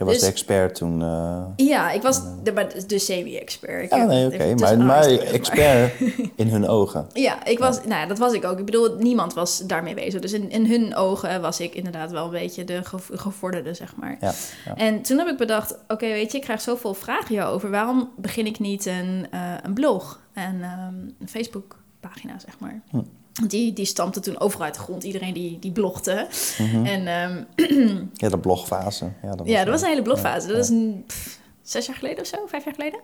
[0.00, 1.02] Je was Dus- de expert toen.
[1.02, 3.90] eh, Ja, ik was de, maar de semi-expert.
[3.90, 4.54] Ja, heb nee, oké.
[4.54, 5.92] Maar, maar expert
[6.34, 7.06] in hun ogen.
[7.12, 8.58] Ja, ik was, nou ja, dat was ik ook.
[8.58, 10.20] Ik bedoel, niemand was daarmee bezig.
[10.20, 13.96] Dus in, in hun ogen was ik inderdaad wel een beetje de gev- gevorderde, zeg
[13.96, 14.16] maar.
[14.20, 14.32] Ja,
[14.64, 14.74] ja.
[14.76, 17.70] En toen heb ik bedacht, oké, weet je, ik krijg zoveel vragen hierover.
[17.70, 22.82] Waarom begin ik niet een, eh, een blog en ehm, een Facebook-pagina, zeg maar?
[22.90, 22.98] Hm.
[23.46, 25.04] Die, die stampte toen overal uit de grond.
[25.04, 26.26] Iedereen die, die blogde.
[26.58, 26.84] Mhm.
[26.86, 27.42] En ehm,
[28.14, 29.04] Ja, de blogfase.
[29.22, 30.46] Ja, dat was, ja, dat was een hele blogfase.
[30.48, 30.74] Ja, dat is ja.
[30.74, 33.00] een, pff, zes jaar geleden of zo, vijf jaar geleden.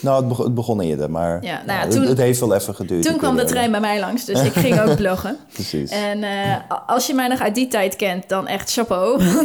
[0.00, 2.54] Nou, het begon, het begon eerder, maar Ja, nou ja, het- toen- het, heeft wel
[2.54, 3.02] even geduurd.
[3.04, 5.36] Toen kwam de trein bij mij langs, dus ik ging ook bloggen.
[5.52, 5.90] Precies.
[5.90, 9.20] En eh, als je mij nog uit die tijd kent, dan echt chapeau.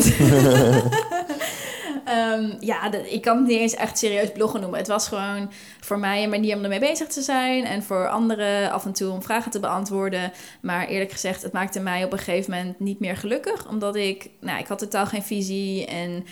[2.05, 4.79] Ehm, ja, ik kan het niet eens echt serieus bloggen noemen.
[4.79, 7.65] Het was gewoon voor mij een manier om ermee bezig te zijn.
[7.65, 10.31] En voor anderen af en toe om vragen te beantwoorden.
[10.61, 13.67] Maar eerlijk gezegd, het maakte mij op een gegeven moment niet meer gelukkig.
[13.67, 15.85] Omdat ik, nou, ik had totaal geen visie.
[15.85, 16.25] En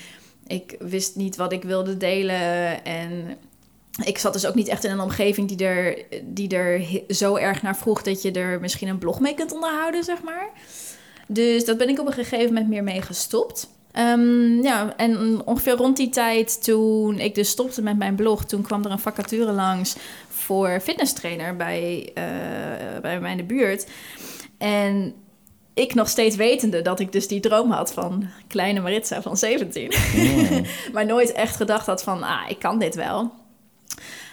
[0.47, 2.83] ik wist niet wat ik wilde delen.
[2.83, 3.37] En
[4.05, 7.61] ik zat dus ook niet echt in een omgeving die er, die er zo erg
[7.61, 10.49] naar vroeg dat je er misschien een blog mee kunt onderhouden, zeg maar.
[11.27, 13.67] Dus dat ben ik op een gegeven moment meer mee gestopt.
[13.93, 18.61] Ehm, ja, en ongeveer rond die tijd toen ik dus stopte met mijn blog, toen
[18.61, 19.95] kwam er een vacature langs
[20.27, 22.23] voor fitnesstrainer bij, eh,
[23.01, 23.87] bij mij in de buurt.
[24.57, 25.13] En
[25.73, 29.91] ik nog steeds wetende dat ik dus die droom had van kleine Maritza van 17.
[30.15, 30.65] Mm.
[30.93, 33.31] maar nooit echt gedacht had van, ah, ik kan dit wel.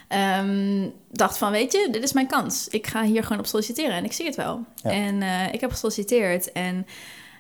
[0.09, 2.69] Ehm, dacht van, weet je, dit is mijn kans.
[2.69, 4.65] Ik ga hier gewoon op solliciteren en ik zie het wel.
[4.75, 4.91] Ja.
[4.91, 6.87] En eh, ik heb gesolliciteerd en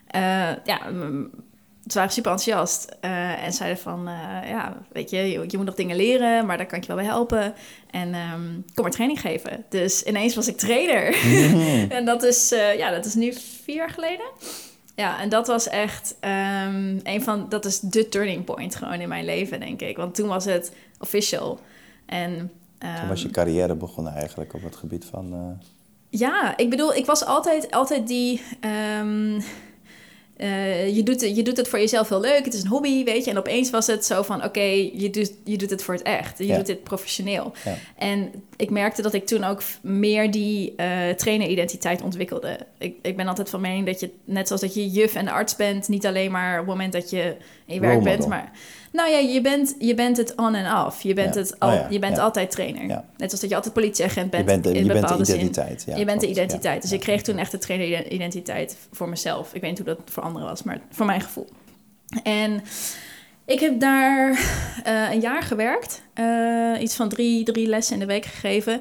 [0.06, 0.80] eh, ja,
[1.92, 2.96] ze waren super enthousiast.
[3.00, 6.56] eh, en zeiden van, eh, ja, weet je, je, je moet nog dingen leren, maar
[6.56, 7.54] daar kan ik je wel bij helpen.
[7.90, 9.64] En ehm, kom maar training geven.
[9.68, 11.10] Dus ineens was ik trainer.
[11.10, 11.90] Mhm.
[11.96, 13.32] En dat is, eh, ja, dat is nu
[13.64, 14.26] vier jaar geleden.
[14.94, 19.08] Ja, en dat was echt ehm, een van, dat is de turning point gewoon in
[19.08, 19.96] mijn leven, denk ik.
[19.96, 21.60] Want toen was het official.
[22.06, 22.36] En
[22.78, 25.58] Toen ehm, was je carrière begonnen eigenlijk op het gebied van...
[26.08, 28.42] ja, ik bedoel, ik was altijd, altijd die.
[30.40, 33.04] Eh, je, doet, het- je doet het voor jezelf heel leuk, het is een hobby,
[33.04, 33.30] weet je.
[33.30, 34.60] En opeens was het zo van: oké,
[34.92, 36.38] je, doet, je doet het voor het echt.
[36.38, 36.56] Je Ja.
[36.56, 37.52] doet dit professioneel.
[37.64, 37.74] Ja.
[37.96, 42.58] En ik merkte dat ik toen ook meer die eh traineridentiteit ontwikkelde.
[42.78, 45.56] Ik, ik ben altijd van mening dat je, net zoals dat je juf en arts
[45.56, 48.28] bent, niet alleen maar op het moment dat je in je werk Role bent, model.
[48.38, 48.50] maar.
[48.92, 51.02] Nou ja, je bent, je bent het on en off.
[51.02, 51.40] Je bent, Ja.
[51.40, 52.22] het al, Oh ja, je bent ja.
[52.22, 52.86] altijd trainer.
[52.86, 55.34] Net zoals dat je altijd politieagent bent je bent de, in je bent de zin.
[55.34, 55.86] identiteit.
[55.96, 56.82] Je bent de identiteit.
[56.82, 59.54] Dus ik kreeg toen echt de traineridentiteit voor mezelf.
[59.54, 61.46] Ik weet niet hoe dat voor anderen was, maar voor mijn gevoel.
[62.22, 62.62] En
[63.52, 64.30] ik heb daar
[64.84, 66.02] eh, een jaar gewerkt.
[66.14, 68.80] Eh, iets van drie, drie lessen in de week gegeven.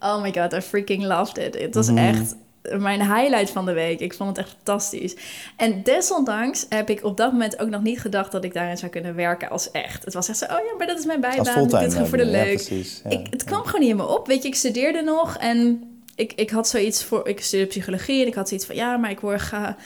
[0.00, 1.58] Oh my god, I freaking loved it.
[1.60, 1.96] Het was Mhm.
[1.98, 2.34] echt
[2.78, 4.00] mijn highlight van de week.
[4.00, 5.14] Ik vond het echt fantastisch.
[5.56, 8.90] En desondanks heb ik op dat moment ook nog niet gedacht dat ik daarin zou
[8.90, 10.04] kunnen werken als echt.
[10.04, 11.46] Het was echt zo, oh ja, maar dat is mijn bijbaan.
[11.68, 12.54] Het gewoon voor de ja, leuk.
[12.54, 13.00] precies.
[13.04, 13.10] Ja.
[13.10, 14.26] Ik, het kwam gewoon niet in me op.
[14.26, 15.82] Weet je, ik studeerde nog en
[16.16, 17.28] ik, ik had zoiets voor.
[17.28, 19.76] Ik studeerde psychologie en ik had zoiets van ja, maar ik word ga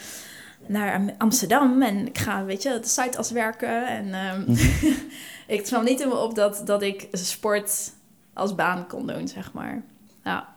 [0.69, 3.87] naar Am- Amsterdam en ik ga, weet je, de site als werken.
[3.87, 4.93] En ehm Mhm.
[5.55, 7.91] ik kwam niet in me op dat, dat ik sport
[8.33, 9.83] als baan kon doen, zeg maar.
[10.23, 10.47] Ja.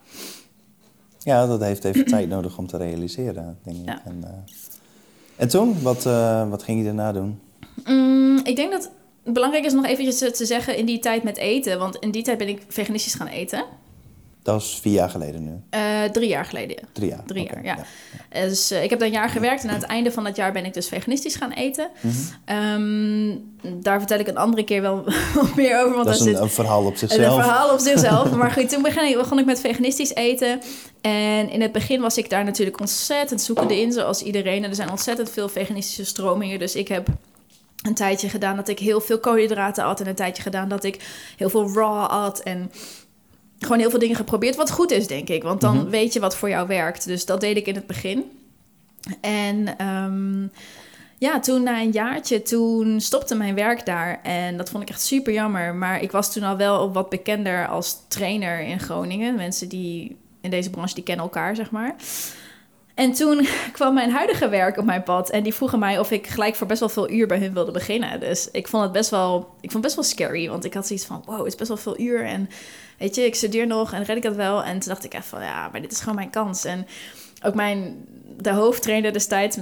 [1.19, 3.85] Ja, dat heeft even tijd nodig om te realiseren, denk ik.
[3.87, 4.03] Ja.
[4.05, 4.31] En, eh,
[5.37, 7.41] en toen, wat, eh, wat ging je daarna doen?
[7.85, 8.91] Mm, ik denk dat
[9.25, 11.79] het belangrijk is nog eventjes te- te zeggen in die tijd met eten.
[11.79, 13.65] Want in die tijd ben ik veganistisch gaan eten.
[14.43, 15.61] Dat was vier jaar geleden nu.
[15.71, 16.77] Eh, drie jaar geleden.
[16.93, 17.25] Drie jaar.
[17.27, 17.79] Drie jaar, ja.
[18.47, 20.65] Dus eh, ik heb een jaar gewerkt en aan het einde van dat jaar ben
[20.65, 21.89] ik dus veganistisch gaan eten.
[22.01, 22.15] Mhm.
[22.45, 23.37] Ehm,
[23.83, 25.05] daar vertel ik een andere keer wel
[25.57, 27.35] meer over, want Dat is een, zit een verhaal op een zichzelf.
[27.43, 28.31] verhaal op zichzelf.
[28.37, 30.61] maar goed, toen begon ik, begon ik met veganistisch eten.
[31.01, 34.65] En in het begin was ik daar natuurlijk ontzettend zoekende in, zoals iedereen.
[34.65, 37.09] En er zijn ontzettend veel veganistische stromingen, dus ik heb
[37.83, 41.01] een tijdje gedaan dat ik heel veel koolhydraten at en een tijdje gedaan dat ik
[41.37, 42.71] heel veel raw at en
[43.63, 44.57] gewoon heel veel dingen geprobeerd.
[44.57, 45.89] Wat goed is, denk ik, want dan Mhm.
[45.89, 47.07] weet je wat voor jou werkt.
[47.07, 48.25] Dus dat deed ik in het begin.
[49.21, 50.43] En ehm,
[51.19, 54.21] ja, toen na een jaartje, toen stopte mijn werk daar.
[54.23, 55.75] En dat vond ik echt super jammer.
[55.75, 59.35] Maar ik was toen al wel wat bekender als trainer in Groningen.
[59.35, 61.95] Mensen die in deze branche, die kennen elkaar, zeg maar.
[62.95, 65.31] En toen kwam mijn huidige werk op mijn pad.
[65.31, 67.71] En die vroegen mij of ik gelijk voor best wel veel uur bij hun wilde
[67.71, 68.21] beginnen.
[68.21, 70.49] Dus ik vond het best wel, ik vond het best wel scary.
[70.49, 72.25] Want ik had zoiets van, wow, het is best wel veel uur.
[72.25, 72.49] En
[72.99, 74.65] weet je, ik studeer nog en red ik dat wel.
[74.65, 76.65] En toen dacht ik echt van, ja, maar dit is gewoon mijn kans.
[76.65, 76.87] En
[77.43, 78.07] ook mijn
[78.43, 79.57] de hoofdtrainer destijds,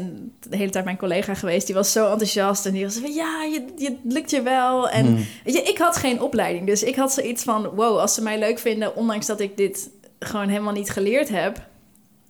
[0.49, 3.43] de hele tijd mijn collega geweest, die was zo enthousiast en die was van ja,
[3.43, 4.89] je, je lukt je wel.
[4.89, 5.27] En Hmm.
[5.45, 8.39] weet je, ik had geen opleiding, dus ik had zoiets van wow, als ze mij
[8.39, 11.69] leuk vinden, ondanks dat ik dit gewoon helemaal niet geleerd heb,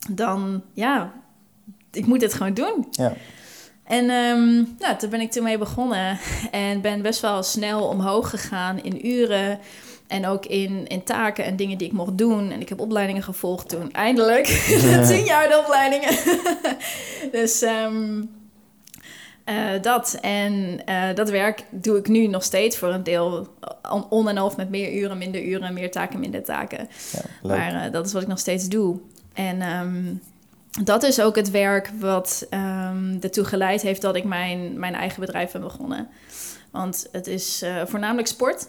[0.08, 1.12] dan ja,
[1.92, 2.86] ik moet dit gewoon doen.
[2.90, 3.12] Ja.
[3.84, 4.06] En
[4.78, 6.18] nou, toen ben ik toen mee begonnen
[6.50, 9.58] en ben best wel snel omhoog gegaan in uren.
[10.10, 12.50] En ook in, in taken en dingen die ik mocht doen.
[12.50, 13.92] En ik heb opleidingen gevolgd toen.
[13.92, 14.46] Eindelijk.
[15.08, 16.16] Tien jaar de opleidingen.
[17.40, 18.22] dus ehm,
[19.44, 20.18] eh, dat.
[20.20, 23.48] En eh, dat werk doe ik nu nog steeds voor een deel.
[23.90, 26.88] On, on en off met meer uren, minder uren, meer taken, minder taken.
[27.12, 27.48] Ja.
[27.48, 29.00] Maar eh, dat is wat ik nog steeds doe.
[29.48, 30.14] En ehm,
[30.85, 35.20] dat is ook het werk wat ehm, ertoe geleid heeft dat ik mijn, mijn eigen
[35.20, 36.09] bedrijf ben begonnen.
[36.70, 38.68] Want het is eh, voornamelijk sport.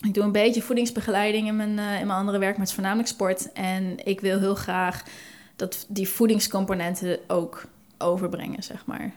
[0.00, 2.74] Ik doe een beetje voedingsbegeleiding in mijn, eh, in mijn andere werk, maar het is
[2.74, 3.52] voornamelijk sport.
[3.52, 5.02] En ik wil heel graag
[5.56, 7.64] dat die voedingscomponenten ook
[7.98, 9.12] overbrengen, zeg maar.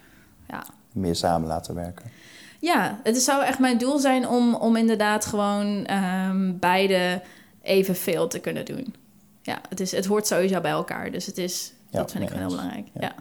[0.48, 0.64] Ja.
[0.92, 2.12] Meer samen laten werken.
[2.60, 7.22] Ja, het zou echt mijn doel zijn om, om inderdaad gewoon ehm, beide
[7.62, 8.96] evenveel te kunnen doen.
[9.42, 11.12] Ja, het, is, het hoort sowieso bij elkaar.
[11.12, 12.88] Dus het is, Ja, dat vind ik gewoon heel belangrijk.
[12.94, 13.02] Ja.
[13.02, 13.16] Ja.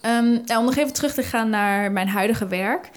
[0.00, 2.90] Ehm, om nog even terug te gaan naar mijn huidige werk.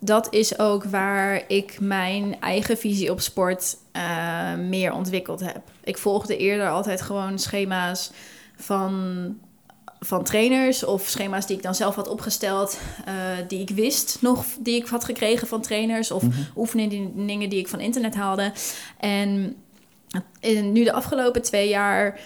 [0.00, 5.62] Dat is ook waar ik mijn eigen visie op sport eh, meer ontwikkeld heb.
[5.84, 8.10] Ik volgde eerder altijd gewoon schema's
[8.56, 9.36] van
[10.00, 13.14] van trainers of schema's die ik dan zelf had opgesteld, eh,
[13.48, 16.22] die ik wist nog, die ik had gekregen van trainers of
[16.56, 18.52] oefeningen die ik van internet haalde.
[18.98, 19.56] En
[20.40, 22.18] in, nu de afgelopen twee jaar,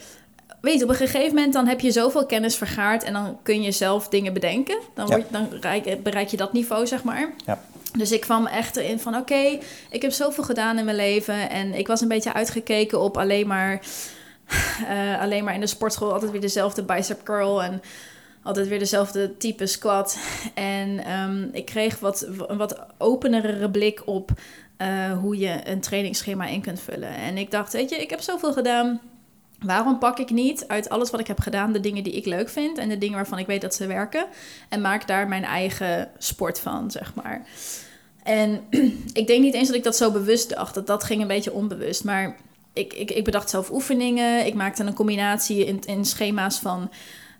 [0.60, 3.62] weet je, op een gegeven moment dan heb je zoveel kennis vergaard en dan kun
[3.62, 4.78] je zelf dingen bedenken.
[4.94, 7.32] Dan, word, je- dan bereik, bereik je dat niveau, zeg maar.
[7.46, 7.60] Ja.
[7.98, 9.58] Dus ik kwam echt erin van, oké,
[9.90, 13.46] ik heb zoveel gedaan in mijn leven en ik was een beetje uitgekeken op alleen
[13.46, 13.80] maar
[14.88, 17.82] eh, alleen maar in de sportschool altijd weer dezelfde bicep curl en
[18.42, 20.18] altijd weer dezelfde type squat.
[20.54, 24.30] En ehm, ik kreeg wat, een wat openere blik op
[24.78, 27.14] eh, hoe je een trainingsschema in kunt vullen.
[27.14, 29.00] En ik dacht, weet je, ik heb zoveel gedaan.
[29.58, 32.48] Waarom pak ik niet uit alles wat ik heb gedaan de dingen die ik leuk
[32.48, 34.26] vind en de dingen waarvan ik weet dat ze werken
[34.68, 37.46] en maak daar mijn eigen sport van, zeg maar.
[38.22, 38.60] En
[39.20, 41.52] ik denk niet eens dat ik dat zo bewust dacht, dat dat ging een beetje
[41.52, 42.36] onbewust, maar
[42.72, 44.46] ik, ik, ik bedacht zelf oefeningen.
[44.46, 46.90] Ik maakte een combinatie in, in schema's van.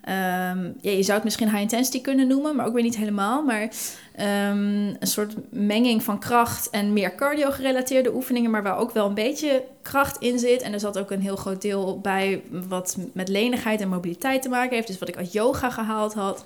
[0.08, 3.42] Ehm, ja, je zou het misschien high intensity kunnen noemen, maar ook weer niet helemaal.
[3.42, 3.68] Maar
[4.14, 9.06] ehm, een soort menging van kracht en meer cardio gerelateerde oefeningen, maar waar ook wel
[9.06, 10.62] een beetje kracht in zit.
[10.62, 14.48] En er zat ook een heel groot deel bij wat met lenigheid en mobiliteit te
[14.48, 14.86] maken heeft.
[14.86, 16.44] Dus wat ik uit yoga gehaald had.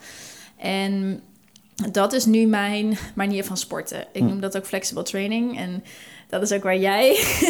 [0.57, 1.21] En
[1.91, 4.05] dat is nu mijn manier van sporten.
[4.13, 4.27] Ik Hm.
[4.27, 5.59] noem dat ook flexible training.
[5.59, 5.85] En
[6.33, 7.09] dat is ook waar jij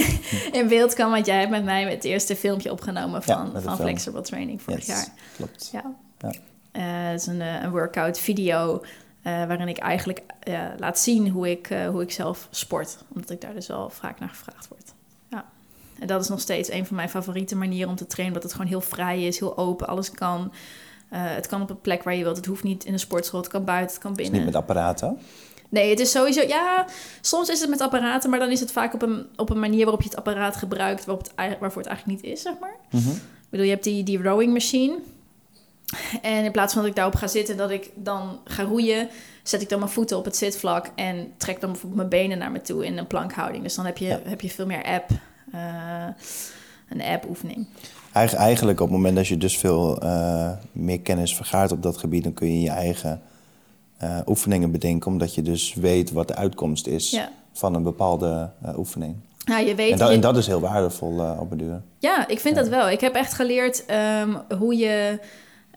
[0.60, 1.10] in beeld kan.
[1.10, 3.76] Want jij hebt met mij het eerste filmpje opgenomen Ja, van, van film.
[3.76, 5.06] flexible training vorig Yes, jaar.
[5.36, 5.68] Klopt.
[5.72, 5.94] Ja.
[6.18, 6.30] Ja.
[6.72, 8.82] Eh, het is een, eh, een workout video
[9.22, 10.22] eh, waarin ik eigenlijk
[10.78, 12.98] laat zien hoe ik, hoe ik zelf sport.
[13.14, 14.92] Omdat ik daar dus wel vaak naar gevraagd word.
[15.30, 15.44] Ja.
[15.98, 18.34] En dat is nog steeds een van mijn favoriete manieren om te trainen.
[18.34, 20.52] Omdat het gewoon heel vrij is, heel open, alles kan.
[21.08, 22.36] Het kan op een plek waar je wilt.
[22.36, 23.40] Het hoeft niet in een sportschool.
[23.40, 24.34] Het kan buiten, het kan binnen.
[24.34, 25.18] niet met apparaten.
[25.72, 26.40] Nee, het is sowieso...
[26.46, 26.86] Ja,
[27.20, 29.82] soms is het met apparaten, maar dan is het vaak op een, op een manier
[29.84, 31.04] waarop je het apparaat gebruikt...
[31.04, 32.76] Waarop het, eigenlijk- waarvoor het eigenlijk niet is, zeg maar.
[32.90, 33.08] Mhm.
[33.10, 34.98] Ik bedoel, je hebt die, die rowing machine.
[36.22, 37.56] En in plaats van dat ik daarop ga zitten...
[37.56, 39.08] dat ik dan ga roeien...
[39.42, 40.90] zet ik dan mijn voeten op het zitvlak...
[40.94, 43.62] en trek dan bijvoorbeeld mijn benen naar me toe in een plankhouding.
[43.62, 44.20] Dus dan heb je, Ja.
[44.24, 45.10] heb je veel meer app...
[45.52, 46.06] eh,
[46.88, 47.66] een app-oefening.
[48.12, 51.96] Eigen- Eigenlijk op het moment dat je dus veel eh, meer kennis vergaart op dat
[51.96, 53.22] gebied, dan kun je je eigen
[54.02, 57.28] eh, oefeningen bedenken, omdat je dus weet wat de uitkomst is Ja.
[57.52, 59.14] van een bepaalde eh, oefening.
[59.44, 59.92] Nou, je weet...
[59.92, 61.82] En, dat- je- en dat is heel waardevol eh, op een duur.
[61.98, 62.90] Ja, ik vind dat wel.
[62.90, 65.18] Ik heb echt geleerd ehm, hoe, je,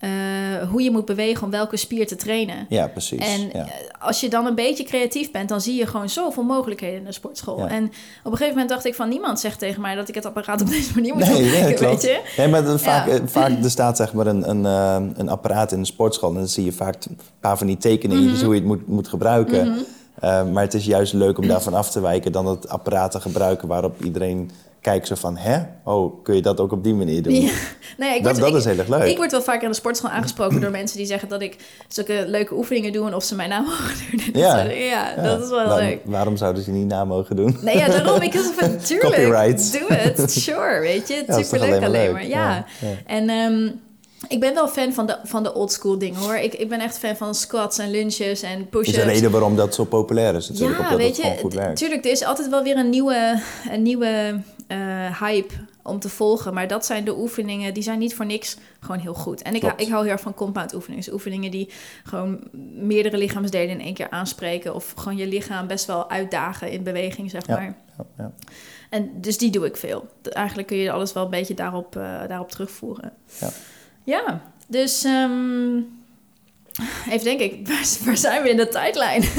[0.05, 2.65] eh, hoe je moet bewegen om welke spier te trainen.
[2.69, 3.19] Ja, precies.
[3.19, 3.51] En ja.
[3.53, 3.67] eh,
[3.99, 7.11] als je dan een beetje creatief bent, dan zie je gewoon zoveel mogelijkheden in de
[7.11, 7.57] sportschool.
[7.59, 7.67] Ja.
[7.69, 7.91] En op
[8.31, 10.67] een gegeven moment dacht ik van niemand zegt tegen mij dat ik het apparaat op
[10.69, 12.01] deze manier moet Nee, gebruiken, nee, klopt.
[12.03, 12.33] weet je?
[12.37, 13.13] Nee, maar vaak, Ja.
[13.13, 14.63] eh, vaak er staat zeg maar een, een,
[15.19, 18.23] een apparaat in de sportschool en dan zie je vaak een paar van die tekeningen
[18.31, 18.43] Mhm.
[18.45, 19.85] hoe je het moet, moet gebruiken.
[20.19, 23.19] Eh, maar het is juist leuk om daarvan af te wijken dan het apparaat te
[23.21, 24.51] gebruiken waarop iedereen
[24.85, 25.59] kijkt zo van, hè?
[25.83, 27.33] Oh, kun je dat ook op die manier doen?
[27.41, 27.51] Ja.
[27.97, 29.03] Nee, ik Dat- word, dat is heel erg leuk.
[29.03, 31.55] Ik word wel vaker in de sportschool aangesproken door mensen die zeggen dat ik
[31.87, 34.21] zulke leuke oefeningen doe en of ze mijn naam mogen doen.
[34.33, 34.57] Dat Ja.
[34.61, 34.73] ja,
[35.15, 35.21] Ja.
[35.23, 35.99] dat is wel Waarom- leuk.
[36.05, 37.57] Waarom zouden ze niet na mogen doen?
[37.61, 38.21] Nee, ja, daarom.
[38.21, 39.71] Ik was van, tuurlijk, Copyright.
[39.79, 40.31] doe het.
[40.31, 41.23] Sure, weet je.
[41.27, 42.27] toch Superleuk alleen maar alleen maar.
[42.27, 42.49] Ja.
[42.55, 42.95] Ja, ja.
[43.05, 43.69] En ehm,
[44.28, 46.36] ik ben wel fan van de, van de old school dingen, hoor.
[46.36, 48.97] Ik, ik ben echt fan van squats en lunches en Er is push-ups.
[48.97, 51.78] een reden waarom dat zo populair is natuurlijk, Ja, weet het je, goed werkt.
[51.78, 53.41] tuurlijk, er is altijd wel weer een nieuwe,
[53.72, 55.53] een nieuwe eh, hype
[55.84, 56.53] om te volgen.
[56.53, 59.41] Maar dat zijn de oefeningen, die zijn niet voor niks gewoon heel goed.
[59.41, 59.82] En ik, Klopt.
[59.82, 61.03] ik hou heel erg van compound oefeningen.
[61.03, 61.70] Dus oefeningen die
[62.03, 62.39] gewoon
[62.74, 64.76] meerdere lichaamsdelen in één keer aanspreken.
[64.76, 67.55] Of gewoon je lichaam best wel uitdagen in beweging, zeg Ja.
[67.55, 67.76] maar.
[67.97, 68.32] Ja, ja.
[68.89, 70.07] En dus die doe ik veel.
[70.22, 73.11] De- Eigenlijk kun je alles wel een beetje daarop, eh, daarop terugvoeren.
[73.39, 73.49] Ja.
[74.06, 75.78] Ja, dus ehm,
[77.10, 77.68] even denk ik,
[78.06, 79.24] waar, zijn we in de tijdlijn?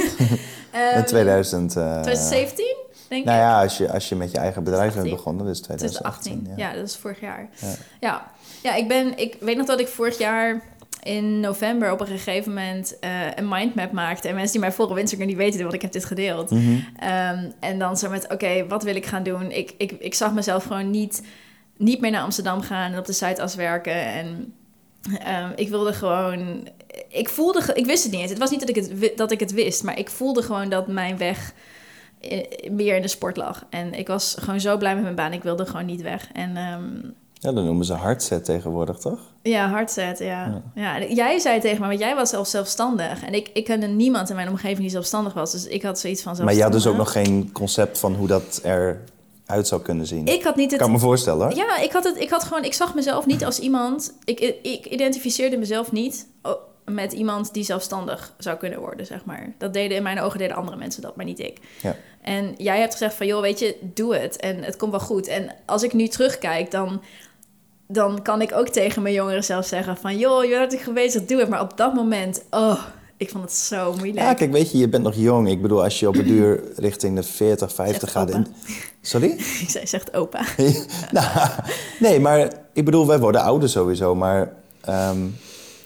[0.96, 1.76] In 2000...
[1.76, 2.76] eh, 2017,
[3.08, 3.44] denk Nou ik.
[3.44, 5.16] ja, als je, als je met je eigen bedrijf bent 18.
[5.16, 6.32] begonnen, dus 2018.
[6.32, 6.70] 2018, ja.
[6.70, 6.78] ja.
[6.78, 7.48] dat is vorig jaar.
[7.60, 7.74] Ja.
[8.00, 8.30] Ja,
[8.62, 10.62] ja ik, ben, ik weet nog dat ik vorig jaar
[11.02, 14.28] in november op een gegeven moment eh, een mindmap maakte.
[14.28, 16.50] En mensen die mij volgen op Instagram, die weten dit, want ik heb dit gedeeld.
[16.50, 16.78] Mhm.
[16.98, 19.50] Ehm, en dan zo met, oké, wat wil ik gaan doen?
[19.50, 21.22] Ik, ik, ik zag mezelf gewoon niet,
[21.76, 23.94] niet meer naar Amsterdam gaan en op de Zuidas werken.
[23.94, 24.54] En
[25.18, 26.68] ehm, ik wilde gewoon...
[27.08, 27.60] Ik voelde...
[27.74, 28.30] Ik wist het niet eens.
[28.30, 30.86] Het was niet dat ik het, dat ik het wist, maar ik voelde gewoon dat
[30.86, 31.52] mijn weg
[32.20, 33.64] eh, meer in de sport lag.
[33.70, 35.32] En ik was gewoon zo blij met mijn baan.
[35.32, 36.28] Ik wilde gewoon niet weg.
[36.32, 39.18] En ehm, Ja, dat noemen ze hardset tegenwoordig, toch?
[39.42, 40.62] ja, hardset, ja.
[40.74, 41.02] ja.
[41.04, 43.24] jij zei tegen me, want jij was zelf zelfstandig.
[43.24, 45.52] En ik, ik kende niemand in mijn omgeving die zelfstandig was.
[45.52, 47.26] Dus ik had zoiets van Maar je had dus ook zelfstandig.
[47.26, 48.60] nog geen concept van hoe dat
[49.46, 50.26] eruit zou kunnen zien.
[50.26, 50.80] Ik had niet het...
[50.80, 51.56] kan me voorstellen, hoor.
[51.56, 52.20] Ja, ik had het.
[52.20, 52.64] Ik had gewoon.
[52.64, 54.12] Ik zag mezelf niet als iemand.
[54.24, 56.26] Ik, ik identificeerde mezelf niet
[56.92, 59.54] met iemand die zelfstandig zou kunnen worden, zeg maar.
[59.58, 61.58] Dat deden in mijn ogen deden andere mensen dat, maar niet ik.
[61.82, 61.96] Ja.
[62.20, 65.26] En jij hebt gezegd van, joh, weet je, doe het en het komt wel goed.
[65.26, 67.02] En als ik nu terugkijk, dan,
[67.86, 71.24] dan kan ik ook tegen mijn jongeren zelf zeggen van, joh, je bent hartstikke bezig,
[71.24, 71.48] doe het.
[71.48, 72.82] Maar op dat moment, oh,
[73.16, 74.18] ik vond het zo moeilijk.
[74.18, 75.48] Ja, kijk, weet je, je bent nog jong.
[75.48, 78.28] Ik bedoel, als je op een duur richting de 40, 50 Zegt gaat...
[78.28, 78.36] opa.
[78.38, 78.46] In...
[79.00, 79.30] Sorry?
[79.62, 80.44] Ik zei, zegt opa.
[81.12, 81.48] nou,
[82.00, 84.14] nee, maar ik bedoel, wij worden ouder sowieso.
[84.14, 85.18] Maar ehm,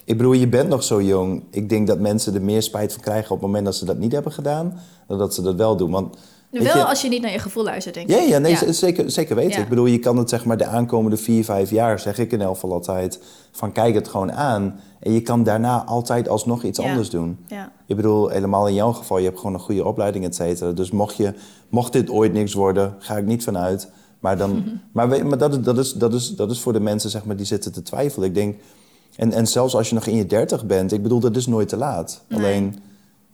[0.04, 1.42] ik bedoel, je bent nog zo jong.
[1.50, 3.98] Ik denk dat mensen er meer spijt van krijgen op het moment dat ze dat
[3.98, 4.80] niet hebben gedaan...
[5.06, 5.90] dan dat ze dat wel doen.
[5.90, 6.16] Want,
[6.50, 8.16] Wel je- als je niet naar je gevoel luistert, denk ik.
[8.16, 9.56] Ja, ja, nee, Zeker, zeker weten.
[9.56, 9.62] Ja.
[9.62, 12.40] Ik bedoel, je kan het zeg maar de aankomende vier, vijf jaar, zeg ik in
[12.40, 13.20] elk geval altijd,
[13.52, 14.80] van kijk het gewoon aan.
[15.00, 16.90] En je kan daarna altijd alsnog iets Ja.
[16.90, 17.38] anders doen.
[17.46, 17.72] Ja.
[17.86, 20.72] Ik bedoel, helemaal in jouw geval, je hebt gewoon een goede opleiding, et cetera.
[20.72, 21.34] Dus mocht, je,
[21.68, 23.90] mocht dit ooit niks worden, ga ik niet vanuit.
[24.20, 27.10] Maar, dan, maar, maar dat, is, dat, is, dat, is, dat is voor de mensen
[27.10, 28.28] zeg maar, die zitten te twijfelen.
[28.28, 28.60] Ik denk,
[29.16, 31.68] en, en zelfs als je nog in je dertig bent, ik bedoel, dat is nooit
[31.68, 32.22] te laat.
[32.28, 32.38] Nee.
[32.38, 32.78] Alleen,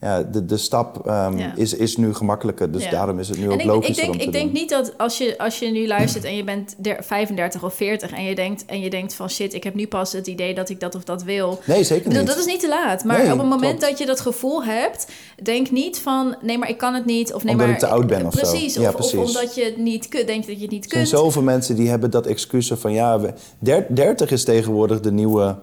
[0.00, 1.52] ja, de, de stap ehm, Ja.
[1.56, 2.72] is, is nu gemakkelijker.
[2.72, 2.90] Dus Ja.
[2.90, 4.40] daarom is het nu ook ik, logischer ik denk, om te ik doen.
[4.42, 7.74] denk niet dat als je, als je nu luistert en je bent der- 35 of
[7.74, 10.54] 40 en je, denkt, en je denkt van shit, ik heb nu pas het idee
[10.54, 11.58] dat ik dat of dat wil.
[11.66, 12.26] Nee, zeker niet.
[12.26, 13.04] dat is niet te laat.
[13.04, 13.80] Maar Nee, op het moment klopt.
[13.80, 15.06] dat je dat gevoel hebt,
[15.42, 17.34] denk niet van nee, maar ik kan het niet.
[17.34, 18.40] Of nee, Omdat maar ik te oud ben of zo.
[18.40, 19.14] precies, Ja, of, precies.
[19.18, 21.20] Of omdat je het niet kunt, denk je dat je het niet Er zijn kunt.
[21.20, 25.56] zoveel mensen die hebben dat excuus van ja, we- der- 30 is tegenwoordig de nieuwe,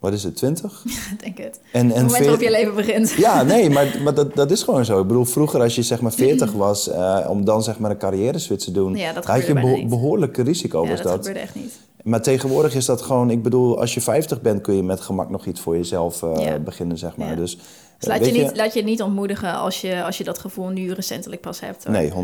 [0.00, 0.84] wat is het, 20?
[1.24, 1.60] denk het.
[1.72, 3.10] En, het en moment waarop je leven begint.
[3.26, 5.00] Ja, nee, maar, maar dat, dat is gewoon zo.
[5.00, 7.98] Ik bedoel, vroeger als je zeg maar 40 was, eh, om dan zeg maar een
[7.98, 9.88] carrière switch te doen, Ja, had je niet.
[9.88, 11.16] behoorlijke risico ja, was dat, dat.
[11.16, 11.78] gebeurde echt niet.
[12.02, 15.30] Maar tegenwoordig is dat gewoon, ik bedoel, als je 50 bent kun je met gemak
[15.30, 16.58] nog iets voor jezelf eh, Ja.
[16.58, 17.28] beginnen, zeg maar.
[17.28, 17.34] Ja.
[17.34, 17.64] Dus, Dus
[17.98, 20.92] eh, laat je, niet, laat je niet ontmoedigen als je, als je dat gevoel nu
[20.92, 21.84] recentelijk pas hebt.
[21.84, 21.92] hoor.
[21.92, 22.14] Nee, 100%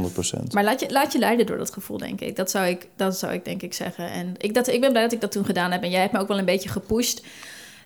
[0.52, 2.36] Maar laat je, laat je leiden door dat gevoel, denk ik.
[2.36, 4.10] Dat zou ik, dat zou ik denk ik zeggen.
[4.10, 5.82] En ik, dat, ik ben blij dat ik dat toen gedaan heb.
[5.82, 7.22] En jij hebt me ook wel een beetje gepusht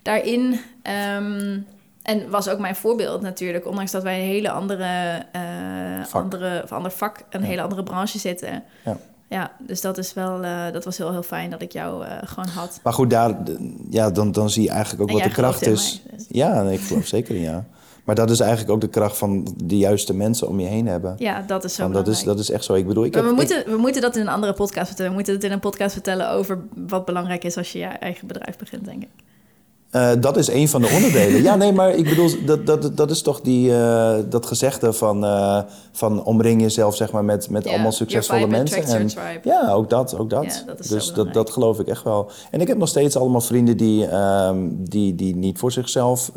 [0.03, 0.61] daarin.
[0.82, 1.59] Ehm,
[2.03, 3.66] en was ook mijn voorbeeld natuurlijk.
[3.66, 5.40] Ondanks dat wij een hele andere, eh,
[6.07, 6.22] Vak.
[6.22, 7.46] andere, of ander vak, een Ja.
[7.46, 8.62] hele andere branche zitten.
[8.84, 8.96] Ja.
[9.28, 12.16] Ja, dus dat, is wel, eh, dat was heel, heel fijn dat ik jou eh,
[12.24, 12.80] gewoon had.
[12.82, 13.36] Maar goed, daar,
[13.90, 16.03] ja, dan, dan zie je eigenlijk ook En wat de kracht is.
[16.07, 16.26] mij, dus.
[16.28, 17.64] Ja, nee, ik geloof zeker in ja.
[18.05, 21.14] Maar dat is eigenlijk ook de kracht van de juiste mensen om je heen hebben.
[21.18, 22.74] Ja, dat is zo Want dat, is, dat is echt zo.
[22.74, 24.86] Ik bedoel, ik Maar heb, we, ik- moeten, we moeten dat in een andere podcast
[24.86, 25.11] vertellen.
[25.11, 28.26] We moeten het in een podcast vertellen over wat belangrijk is als je je eigen
[28.26, 29.09] bedrijf begint, denk ik.
[29.91, 31.43] Eh, dat is een van de onderdelen.
[31.43, 35.24] ja, nee, maar ik bedoel, dat, dat, dat is toch die, eh, dat gezegde van,
[35.24, 35.61] eh,
[35.93, 39.07] van omring jezelf zeg maar, met, met allemaal succesvolle mensen.
[39.07, 39.41] tribe.
[39.43, 40.64] ja, ook dat, ook dat.
[40.66, 42.30] Dat dus dat, dat geloof ik echt wel.
[42.51, 46.32] En ik heb nog steeds allemaal vrienden die, ehm, die, die niet voor zichzelf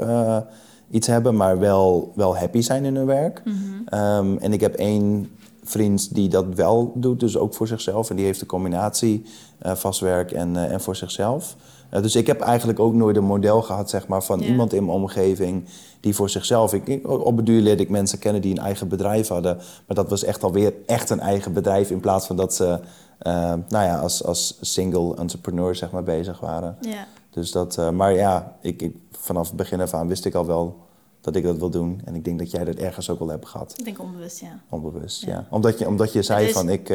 [0.92, 3.42] iets hebben, maar wel, wel happy zijn in hun werk.
[3.46, 3.56] Mhm.
[3.86, 5.30] Ehm, en ik heb één
[5.64, 8.10] vriend die dat wel doet, dus ook voor zichzelf.
[8.10, 9.26] En die heeft de combinatie
[9.62, 11.56] vast werk en, en voor zichzelf.
[11.94, 14.46] Eh, dus ik heb eigenlijk ook nooit een model gehad zeg maar, van Ja.
[14.46, 15.66] iemand in mijn omgeving
[16.00, 16.74] die voor zichzelf...
[16.74, 19.56] Ik, op het duur leerde ik mensen kennen die een eigen bedrijf hadden.
[19.58, 21.90] Maar dat was echt alweer echt een eigen bedrijf...
[21.90, 22.80] in plaats van dat ze
[23.20, 23.34] eh,
[23.70, 26.78] nou ja, als, als single entrepreneur zeg maar, bezig waren.
[26.82, 27.06] Ja.
[27.30, 30.46] Dus dat, eh, maar ja, ik, ik, vanaf het begin af aan wist ik al
[30.46, 30.78] wel
[31.22, 32.02] dat ik dat wil doen.
[32.06, 33.74] En ik denk dat jij dat ergens ook wel hebt gehad.
[33.78, 34.60] Ik denk onbewust, ja.
[34.70, 35.32] Onbewust, Ja.
[35.32, 35.46] ja.
[35.50, 36.90] Omdat, je, omdat je zei van ik,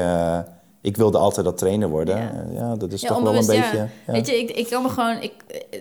[0.80, 2.16] ik wilde altijd dat trainer worden.
[2.16, 2.22] Ja.
[2.22, 3.76] Ja, ja dat is ja, toch wel een beetje...
[3.76, 3.88] ja.
[4.06, 4.12] ja.
[4.12, 5.22] Weet je, ik, ik kan me gewoon...
[5.22, 5.32] Ik,
[5.70, 5.80] eh,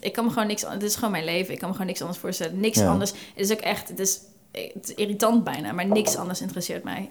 [0.00, 0.64] ik kan me gewoon niks...
[0.68, 1.52] Het is gewoon mijn leven.
[1.52, 2.60] Ik kan me gewoon niks anders voorstellen.
[2.60, 3.10] Niks anders.
[3.10, 3.88] Het is ook echt...
[3.88, 4.20] Het is,
[4.52, 7.10] het is irritant bijna, maar niks anders interesseert mij.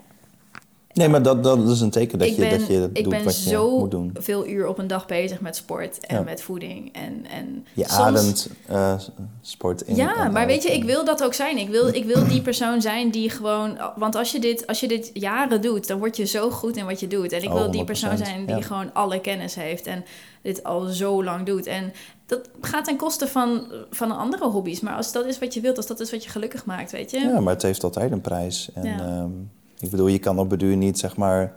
[0.98, 3.14] Nee, maar dat, dat is een teken dat ik je, ben, dat je ik doet
[3.14, 4.12] ben wat je zo moet doen.
[4.20, 6.22] veel uur op een dag bezig met sport en Ja.
[6.24, 6.93] met voeding.
[6.93, 8.93] En, en Je soms- ademt eh,
[9.41, 9.95] sport in.
[9.95, 11.58] Ja, maar uit weet je, ik wil dat ook zijn.
[11.58, 13.78] Ik wil, ik wil die persoon zijn die gewoon...
[13.95, 16.86] Want als je, dit, als je dit jaren doet, dan word je zo goed in
[16.86, 17.32] wat je doet.
[17.32, 18.62] En ik Oh, wil die persoon 100%, zijn die ja.
[18.62, 20.04] gewoon alle kennis heeft en
[20.41, 21.66] dit al zo lang doet.
[21.66, 21.93] En
[22.26, 24.80] dat gaat ten koste van, van andere hobby's.
[24.80, 27.12] Maar als dat is wat je wilt, als dat is wat je gelukkig maakt, weet
[27.12, 27.20] je?
[27.20, 28.70] Ja, maar het heeft altijd een prijs.
[28.74, 29.00] En, Ja.
[29.00, 29.30] ehm,
[29.80, 31.53] ik bedoel, je kan op het duur niet zeg maar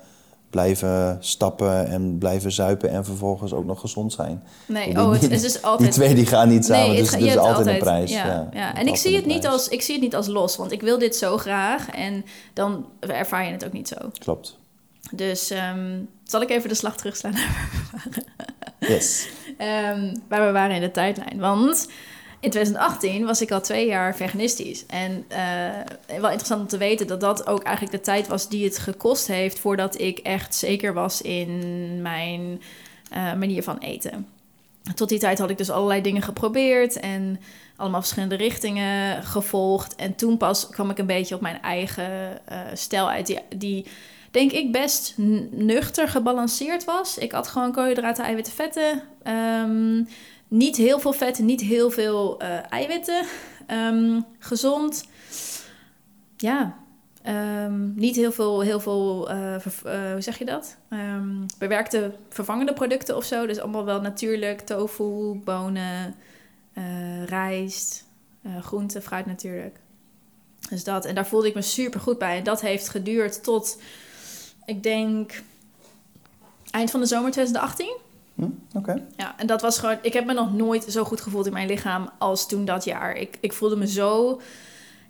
[0.51, 4.43] blijven stappen en blijven zuipen en vervolgens ook nog gezond zijn.
[4.67, 5.95] Nee, Die- oh, het, is altijd...
[5.95, 8.11] Die twee die gaan niet samen, Nee, het dus is altijd, een prijs.
[8.11, 10.73] Ja, Ja, En ik zie, het niet als, ik zie het niet als los, want
[10.73, 13.97] ik wil dit zo graag en dan ervaar je het ook niet zo.
[14.19, 14.59] Klopt.
[15.11, 17.35] Dus ehm, zal ik even de slag terugslaan
[18.79, 19.29] Yes.
[19.59, 21.39] Ehm, waar we waren in de tijdlijn.
[21.39, 21.89] Want
[22.41, 24.87] in 2018 was ik al twee jaar veganistisch.
[24.87, 25.41] En eh,
[26.07, 29.27] wel interessant om te weten dat dat ook eigenlijk de tijd was die het gekost
[29.27, 32.63] heeft voordat ik echt zeker was in mijn
[33.11, 34.27] eh, manier van eten.
[34.95, 37.41] Tot die tijd had ik dus allerlei dingen geprobeerd en
[37.77, 39.97] allemaal verschillende richtingen gevolgd.
[39.97, 43.87] En toen pas kwam ik een beetje op mijn eigen eh, stijl uit, die, die
[44.31, 45.15] denk ik best
[45.51, 47.19] nuchter gebalanceerd was.
[47.19, 49.03] Ik had gewoon koolhydraten, eiwitten, vetten.
[49.23, 50.03] Ehm,
[50.51, 53.27] niet heel veel vetten, niet heel veel eh, eiwitten.
[53.67, 55.05] Ehm, gezond.
[56.37, 56.79] Ja.
[57.23, 60.77] Ehm, niet heel veel, heel veel eh, eh, hoe zeg je dat?
[60.89, 63.47] Ehm, bewerkte vervangende producten of zo.
[63.47, 64.61] Dus allemaal wel natuurlijk.
[64.61, 66.15] Tofu, bonen,
[67.27, 68.05] rijst,
[68.61, 69.79] groente, fruit natuurlijk.
[70.69, 71.05] Dus dat.
[71.05, 72.39] En daar voelde ik me super goed bij.
[72.39, 73.81] En dat heeft geduurd tot,
[74.65, 75.43] ik denk,
[76.71, 78.09] eind van de zomer 2018.
[78.41, 78.79] Hm?
[78.79, 79.03] Oké.
[79.17, 79.97] Ja, en dat was gewoon...
[80.03, 83.17] Ik heb me nog nooit zo goed gevoeld in mijn lichaam als toen dat jaar.
[83.17, 84.41] Ik, ik voelde me zo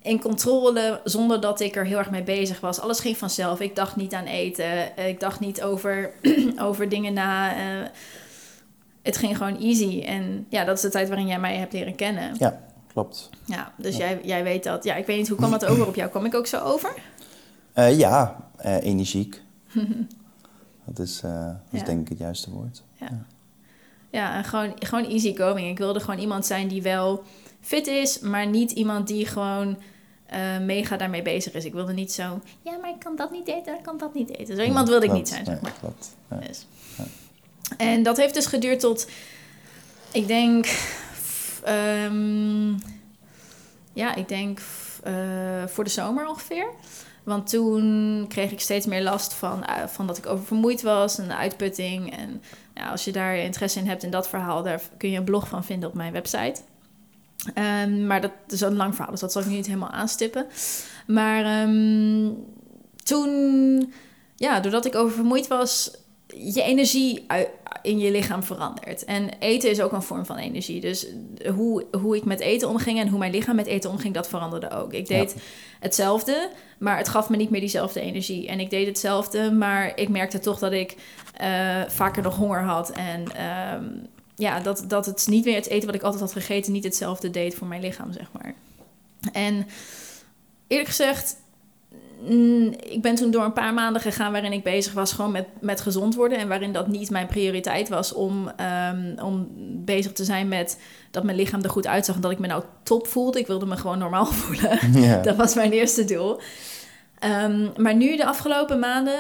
[0.03, 2.81] in controle zonder dat ik er heel erg mee bezig was.
[2.81, 3.61] Alles ging vanzelf.
[3.61, 4.99] Ik dacht niet aan eten.
[5.07, 6.11] Ik dacht niet over,
[6.68, 7.53] over dingen na.
[7.57, 7.89] eh,
[9.03, 10.03] het ging gewoon easy.
[10.07, 12.35] En ja, dat is de tijd waarin jij mij hebt leren kennen.
[12.39, 12.61] Ja,
[12.93, 13.31] klopt.
[13.45, 14.85] Ja, dus Jij, jij weet dat.
[14.85, 16.11] Ja, ik weet niet, hoe kwam dat over op jou?
[16.11, 16.95] Kwam ik ook zo over?
[17.72, 19.43] Eh, ja, eh, energiek.
[20.85, 21.31] dat is, dat
[21.70, 21.87] is Ja.
[21.87, 22.83] denk ik het juiste woord.
[24.11, 25.68] Ja, en gewoon, gewoon easy going.
[25.68, 27.22] Ik wilde gewoon iemand zijn die wel
[27.61, 29.78] fit is, maar niet iemand die gewoon
[30.26, 31.64] eh, mega daarmee bezig is.
[31.64, 34.36] Ik wilde niet zo, ja, maar ik kan dat niet eten, ik kan dat niet
[34.36, 34.57] eten.
[34.57, 35.72] Zo iemand wilde ik niet zijn, zeg Ja, maar.
[35.80, 36.16] klopt.
[36.30, 36.36] Ja.
[36.36, 36.66] Dus.
[37.76, 39.09] En dat heeft dus geduurd tot,
[40.12, 40.66] ik denk,
[41.64, 42.70] ehm,
[43.92, 44.61] ja, ik denk
[45.03, 46.66] eh, voor de zomer ongeveer.
[47.24, 51.28] Want toen kreeg ik steeds meer last van, eh, van dat ik oververmoeid was en
[51.28, 52.16] de uitputting.
[52.16, 52.42] En
[52.75, 55.49] ja, als je daar interesse in hebt in dat verhaal, daar kun je een blog
[55.49, 56.61] van vinden op mijn website.
[57.55, 60.47] Ehm, maar dat is een lang verhaal, dus dat zal ik nu niet helemaal aanstippen.
[61.07, 62.31] Maar ehm,
[63.05, 63.93] toen,
[64.37, 65.91] ja, doordat ik oververmoeid was,
[66.27, 67.49] je energie ui-
[67.83, 69.05] in je lichaam verandert.
[69.05, 70.81] En eten is ook een vorm van energie.
[70.81, 71.07] Dus
[71.55, 74.71] hoe, hoe ik met eten omging en hoe mijn lichaam met eten omging, dat veranderde
[74.71, 74.93] ook.
[74.93, 75.37] Ik deed
[75.81, 78.49] hetzelfde, maar het gaf me niet meer diezelfde energie.
[78.49, 80.97] En ik deed hetzelfde, maar ik merkte toch dat ik
[81.37, 82.91] eh, vaker nog honger had.
[82.91, 83.85] En ehm,
[84.35, 87.31] ja, dat, dat het niet meer het eten wat ik altijd had gegeten, niet hetzelfde
[87.31, 88.55] deed voor mijn lichaam, zeg maar.
[89.33, 89.66] En
[90.66, 91.37] eerlijk gezegd,
[92.29, 95.47] mm, ik ben toen door een paar maanden gegaan waarin ik bezig was gewoon met,
[95.61, 96.39] met gezond worden.
[96.39, 99.49] En waarin dat niet mijn prioriteit was om, ehm, om
[99.85, 102.62] bezig te zijn met dat mijn lichaam er goed uitzag en dat ik me nou
[102.83, 103.39] top voelde.
[103.39, 104.79] Ik wilde me gewoon normaal voelen.
[105.23, 106.41] Dat was mijn eerste doel.
[107.18, 109.18] Ehm, maar nu, de afgelopen maanden,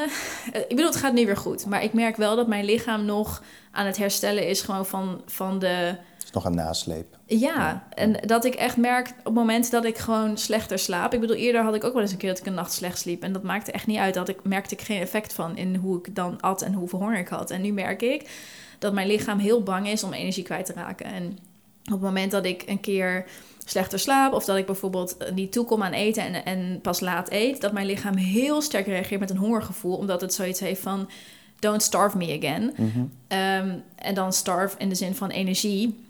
[0.52, 1.66] eh, ik bedoel, het gaat nu weer goed.
[1.66, 5.58] Maar ik merk wel dat mijn lichaam nog aan het herstellen is gewoon van, van
[5.58, 5.94] de...
[6.30, 7.18] Is nog een nasleep.
[7.26, 11.14] Ja, en dat ik echt merk op het moment dat ik gewoon slechter slaap.
[11.14, 12.98] Ik bedoel, eerder had ik ook wel eens een keer dat ik een nacht slecht
[12.98, 13.22] sliep.
[13.22, 14.14] En dat maakte echt niet uit.
[14.14, 17.18] Dat ik merkte ik geen effect van in hoe ik dan at en hoeveel honger
[17.18, 17.50] ik had.
[17.50, 18.30] En nu merk ik
[18.78, 21.06] dat mijn lichaam heel bang is om energie kwijt te raken.
[21.06, 21.38] En
[21.84, 23.24] op het moment dat ik een keer
[23.64, 24.32] slechter slaap...
[24.32, 27.60] of dat ik bijvoorbeeld niet toekom aan eten en, en pas laat eet...
[27.60, 29.96] dat mijn lichaam heel sterk reageert met een hongergevoel...
[29.96, 31.10] omdat het zoiets heeft van...
[31.58, 32.72] don't starve me again.
[32.76, 33.04] Mhm.
[33.28, 36.08] Ehm, en dan starve in de zin van energie.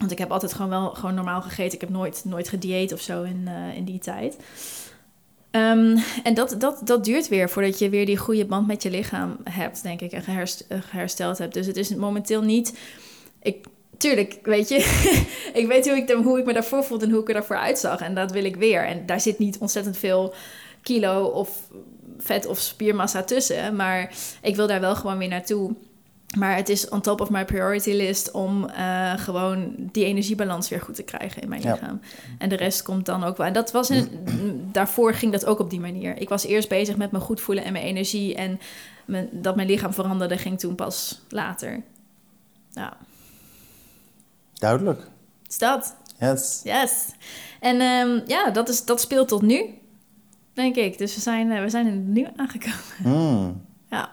[0.00, 1.74] Want ik heb altijd gewoon wel gewoon normaal gegeten.
[1.74, 4.36] Ik heb nooit, nooit gedieet of zo in, eh, in die tijd.
[5.50, 8.90] Ehm, en dat, dat, dat duurt weer voordat je weer die goede band met je
[8.90, 10.12] lichaam hebt, denk ik.
[10.12, 11.54] En geherst- eh, gehersteld hebt.
[11.54, 12.78] Dus het is momenteel niet...
[13.42, 14.76] Ik, tuurlijk, weet je.
[15.60, 18.00] ik weet hoe ik, hoe ik me daarvoor voelde en hoe ik er daarvoor uitzag.
[18.00, 18.86] En dat wil ik weer.
[18.86, 20.34] En daar zit niet ontzettend veel
[20.82, 21.68] kilo of
[22.18, 23.76] vet of spiermassa tussen.
[23.76, 25.74] Maar ik wil daar wel gewoon weer naartoe.
[26.38, 30.80] Maar het is on top of my priority list om eh, gewoon die energiebalans weer
[30.80, 31.72] goed te krijgen in mijn Ja.
[31.72, 32.00] lichaam.
[32.38, 33.46] En de rest komt dan ook wel.
[33.46, 34.08] En dat was in,
[34.72, 36.16] daarvoor ging dat ook op die manier.
[36.16, 38.34] Ik was eerst bezig met me goed voelen en mijn energie.
[38.34, 38.60] En
[39.04, 41.82] mijn, dat mijn lichaam veranderde, ging toen pas later.
[42.70, 42.96] Ja,
[44.54, 45.00] Duidelijk.
[45.48, 45.96] is dat.
[46.18, 46.60] Yes.
[46.64, 47.06] Yes.
[47.60, 49.64] En ehm, ja, dat, is, dat speelt tot nu,
[50.52, 50.98] denk ik.
[50.98, 52.78] Dus we zijn, eh, we zijn in het nu aangekomen.
[53.02, 53.64] Hmm.
[53.90, 54.10] Ja.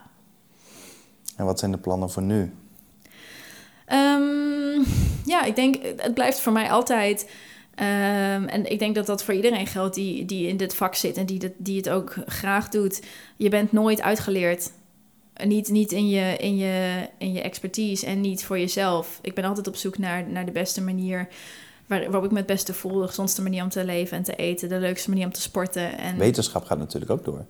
[1.37, 2.51] En wat zijn de plannen voor nu?
[3.85, 4.81] Ehm,
[5.25, 7.29] ja, ik denk, het blijft voor mij altijd.
[7.75, 11.17] ehm, en ik denk dat dat voor iedereen geldt die, die in dit vak zit
[11.17, 13.01] en die, dat, die het ook graag doet.
[13.35, 14.71] Je bent nooit uitgeleerd.
[15.43, 19.19] Niet, niet in, je, in, je, in je expertise en niet voor jezelf.
[19.21, 21.27] Ik ben altijd op zoek naar, naar de beste manier
[21.85, 23.01] waar, waarop ik me het beste voel.
[23.01, 24.69] De gezondste manier om te leven en te eten.
[24.69, 25.97] De leukste manier om te sporten.
[25.97, 27.45] En Wetenschap gaat natuurlijk ook door.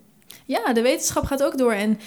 [0.46, 1.74] ja, de wetenschap gaat ook door.
[1.74, 2.00] En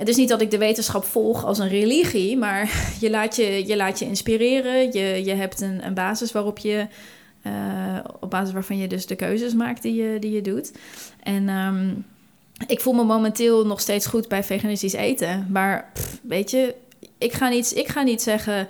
[0.00, 2.70] het is niet dat ik de wetenschap volg als een religie, maar
[3.00, 4.92] je laat je, je, laat je inspireren.
[4.92, 6.86] Je, je hebt een, een basis waarop je,
[7.42, 10.72] eh, op basis waarvan je dus de keuzes maakt die je, die je doet.
[11.22, 11.90] En ehm,
[12.66, 15.46] ik voel me momenteel nog steeds goed bij veganistisch eten.
[15.50, 16.74] Maar pff, weet je,
[17.18, 18.68] ik ga, niet, ik ga niet zeggen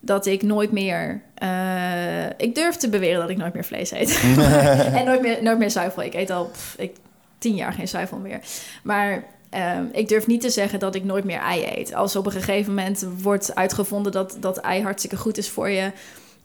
[0.00, 1.22] dat ik nooit meer.
[1.34, 4.20] eh, ik durf te beweren dat ik nooit meer vlees eet.
[4.98, 6.02] en nooit meer, nooit meer zuivel.
[6.02, 6.96] Ik eet al pff, ik,
[7.38, 8.40] tien jaar geen zuivel meer.
[8.82, 11.94] Maar ehm, ik durf niet te zeggen dat ik nooit meer ei eet.
[11.94, 15.92] Als op een gegeven moment wordt uitgevonden dat, dat ei hartstikke goed is voor je.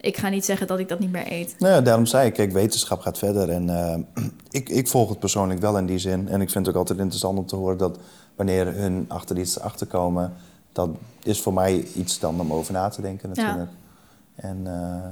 [0.01, 1.55] Ik ga niet zeggen dat ik dat niet meer eet.
[1.59, 3.49] Nou ja, daarom zei ik, kijk, wetenschap gaat verder.
[3.49, 4.23] En eh,
[4.59, 6.27] ik, ik volg het persoonlijk wel in die zin.
[6.29, 7.97] En ik vind het ook altijd interessant om te horen dat
[8.35, 10.33] wanneer hun achter iets achterkomen...
[10.71, 10.89] dat
[11.23, 13.69] is voor mij iets dan om over na te denken natuurlijk.
[14.35, 15.09] En eh,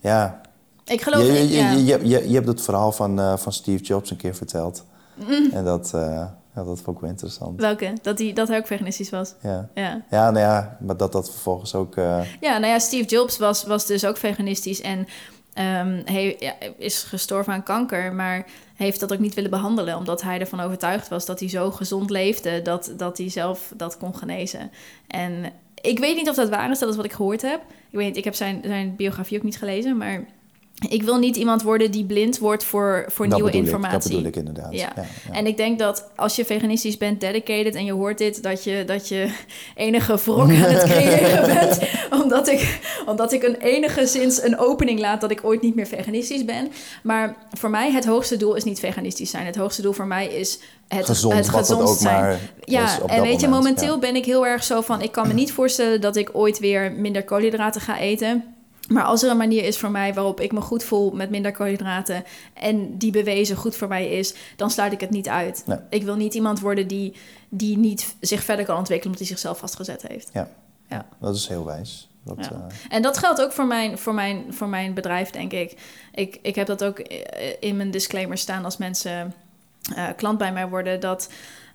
[0.00, 0.40] ja,
[0.84, 1.70] Ik geloof je, je, in- je, ja.
[1.72, 4.84] je, je, je- je hebt het verhaal van, eh, van Steve Jobs een keer verteld.
[5.14, 5.50] Mm.
[5.52, 6.24] En dat, eh,
[6.54, 7.60] ja, dat vond ik wel interessant.
[7.60, 7.92] Welke?
[8.02, 9.34] Dat hij, dat hij ook veganistisch was.
[9.42, 9.68] Ja.
[9.74, 10.02] Ja.
[10.10, 11.96] ja, nou ja, maar dat dat vervolgens ook...
[11.96, 15.06] eh, Ja, nou ja, Steve Jobs was, was dus ook veganistisch en
[15.52, 20.22] ehm, hij ja, is gestorven aan kanker, maar heeft dat ook niet willen behandelen, omdat
[20.22, 24.16] hij ervan overtuigd was dat hij zo gezond leefde dat, dat hij zelf dat kon
[24.16, 24.70] genezen.
[25.06, 27.60] En ik weet niet of dat waar is, dat is wat ik gehoord heb.
[27.90, 30.24] Ik weet niet, ik heb zijn, zijn biografie ook niet gelezen, maar
[30.88, 33.96] ik wil niet iemand worden die blind wordt voor, voor dat nieuwe informatie.
[33.96, 34.72] Ik, dat bedoel ik inderdaad.
[34.72, 34.92] Ja.
[34.96, 35.32] Ja, ja.
[35.32, 38.82] En ik denk dat als je veganistisch bent, dedicated en je hoort dit, dat je,
[38.86, 39.34] dat je
[39.74, 41.78] enige wrok aan het creëren bent.
[42.22, 46.44] Omdat ik, omdat ik een enigszins een opening laat dat ik ooit niet meer veganistisch
[46.44, 46.68] ben.
[47.02, 49.46] Maar voor mij, het hoogste doel is niet veganistisch zijn.
[49.46, 50.58] Het hoogste doel voor mij is
[50.88, 52.38] het gezond, het gezond ook zijn.
[52.64, 55.02] Ja, en weet je, moment, momenteel ben ik heel erg zo van...
[55.02, 58.44] ik kan me niet voorstellen dat ik ooit weer minder koolhydraten ga eten...
[58.92, 61.52] Maar als er een manier is voor mij waarop ik me goed voel met minder
[61.52, 62.24] koolhydraten
[62.54, 65.62] en die bewezen goed voor mij is, dan sluit ik het niet uit.
[65.66, 65.78] Nee.
[65.90, 67.12] Ik wil niet iemand worden die,
[67.48, 70.30] die niet zich verder kan ontwikkelen omdat hij zichzelf vastgezet heeft.
[70.32, 70.48] Ja.
[70.88, 71.06] Ja.
[71.20, 72.08] Dat is heel wijs.
[72.24, 72.50] Dat, Ja.
[72.50, 75.74] eh, En dat geldt ook voor mijn, voor mijn, voor mijn bedrijf, denk ik.
[76.14, 76.38] ik.
[76.42, 79.34] Ik heb dat ook eh, in mijn disclaimer staan als mensen
[79.96, 81.28] eh, klant bij mij worden, dat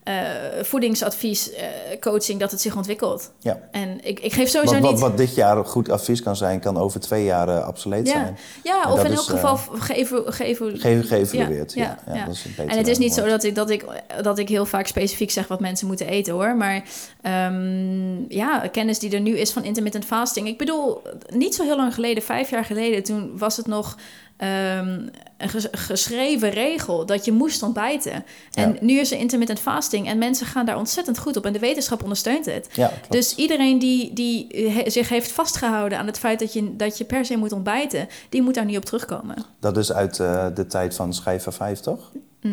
[0.08, 1.66] eh, voedingsadvies, eh,
[2.00, 3.32] coaching, dat het zich ontwikkelt.
[3.40, 3.60] ja.
[3.72, 5.00] En ik, ik geef sowieso Wat, wat, niet...
[5.00, 8.38] wat dit jaar goed advies kan zijn, kan over twee jaar eh, obsoleet Ja, zijn.
[8.64, 11.74] ja En of in elk geval Ge geëvalueerd.
[11.74, 12.26] Ja, Ja, ja, ja, ja.
[12.26, 13.86] Dat is een betere En het is niet zo dat ik, dat, ik,
[14.22, 16.56] dat ik heel vaak specifiek zeg wat mensen moeten eten hoor.
[16.56, 16.84] Maar
[17.22, 20.48] ehm, ja, kennis die er nu is van intermittent fasting.
[20.48, 23.98] Ik bedoel, niet zo heel lang geleden, vijf jaar geleden, toen was het nog
[24.38, 25.00] ehm,
[25.38, 28.12] een ges- geschreven regel dat je moest ontbijten.
[28.54, 28.78] En Ja.
[28.82, 31.46] nu is er intermittent fasting en mensen gaan daar ontzettend goed op.
[31.46, 32.68] En de wetenschap ondersteunt het.
[32.74, 32.92] Ja.
[33.10, 37.04] Dus iedereen die, die he- zich heeft vastgehouden aan het feit dat je, dat je
[37.04, 39.36] per se moet ontbijten, die moet daar niet op terugkomen.
[39.60, 42.12] Dat is uit eh, de tijd van Schijf 5, toch?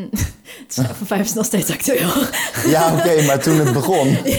[0.66, 2.10] Het van vijf is nog steeds actueel.
[2.66, 4.08] Ja, oké, maar toen het begon.
[4.24, 4.38] Ja,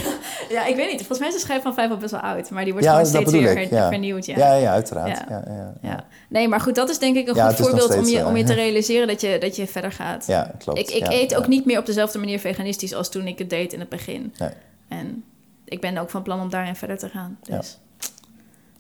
[0.63, 0.97] ik weet niet.
[0.97, 2.49] Volgens mij is de schijf van vijf al best wel oud.
[2.49, 3.69] Maar die wordt Ja, gewoon steeds weer ik.
[3.69, 3.87] Ja.
[3.89, 4.25] vernieuwd.
[4.25, 4.37] Ja.
[4.37, 5.17] Ja, ja, uiteraard.
[5.17, 5.25] Ja.
[5.29, 5.43] Ja.
[5.47, 6.05] Ja, ja, Ja.
[6.29, 8.35] Nee, maar goed, dat is denk ik een Ja, goed voorbeeld om je, zo, om
[8.35, 10.25] je te realiseren dat je, dat je verder gaat.
[10.27, 10.79] Ja, klopt.
[10.79, 11.47] ik ik Ja, eet ook ja.
[11.49, 14.33] niet meer op dezelfde manier veganistisch als toen ik het deed in het begin.
[14.37, 14.49] Nee.
[14.87, 15.23] En
[15.65, 17.37] ik ben ook van plan om daarin verder te gaan.
[17.41, 17.57] Ja.
[17.57, 17.79] Dus.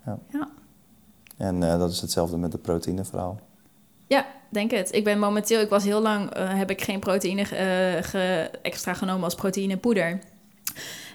[0.05, 0.17] Ja.
[0.31, 0.47] ja.
[1.37, 3.39] En eh, dat is hetzelfde met het proteïneverhaal.
[4.07, 4.93] Ja, denk het.
[4.93, 8.93] Ik ben momenteel, ik was heel lang, eh, heb ik geen proteïne eh, ge- extra
[8.93, 10.19] genomen als proteïnepoeder.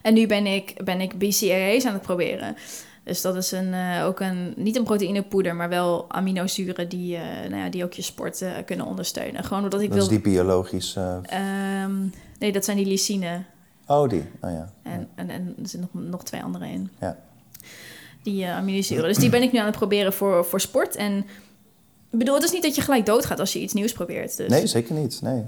[0.02, 2.56] En nu ben ik, ben ik BCAA's aan het proberen.
[3.04, 7.22] Dus dat is een, eh, ook een, niet een proteïnepoeder, maar wel aminozuren die, eh,
[7.50, 9.44] nou ja, die ook je sport eh, kunnen ondersteunen.
[9.44, 10.04] Gewoon omdat ik Dat wil...
[10.06, 10.96] is die biologisch...
[10.96, 11.16] eh,
[11.82, 11.92] Ehm,
[12.38, 13.42] nee, dat zijn die lysine.
[13.86, 14.24] Oh, die.
[14.40, 14.72] Oh ja.
[14.82, 16.90] En, en, en er zitten nog, nog twee andere in.
[17.00, 17.18] Ja.
[18.22, 19.04] Die aminozuren.
[19.08, 20.96] Dus die ben ik nu aan het proberen voor, voor sport.
[20.96, 21.16] En
[22.10, 24.36] ik bedoel, het is niet dat je gelijk doodgaat als je iets nieuws probeert.
[24.36, 24.48] Dus.
[24.48, 25.20] Nee, zeker niet.
[25.22, 25.42] Nee.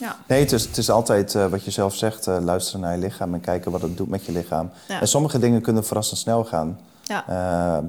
[0.00, 0.16] Ja.
[0.26, 2.98] Nee, het is, het is altijd eh, wat je zelf zegt, eh, luisteren naar je
[2.98, 4.70] lichaam en kijken wat het doet met je lichaam.
[4.88, 5.00] Ja.
[5.00, 6.80] En sommige dingen kunnen verrassend snel gaan.
[7.02, 7.28] Ja.
[7.28, 7.84] Eh,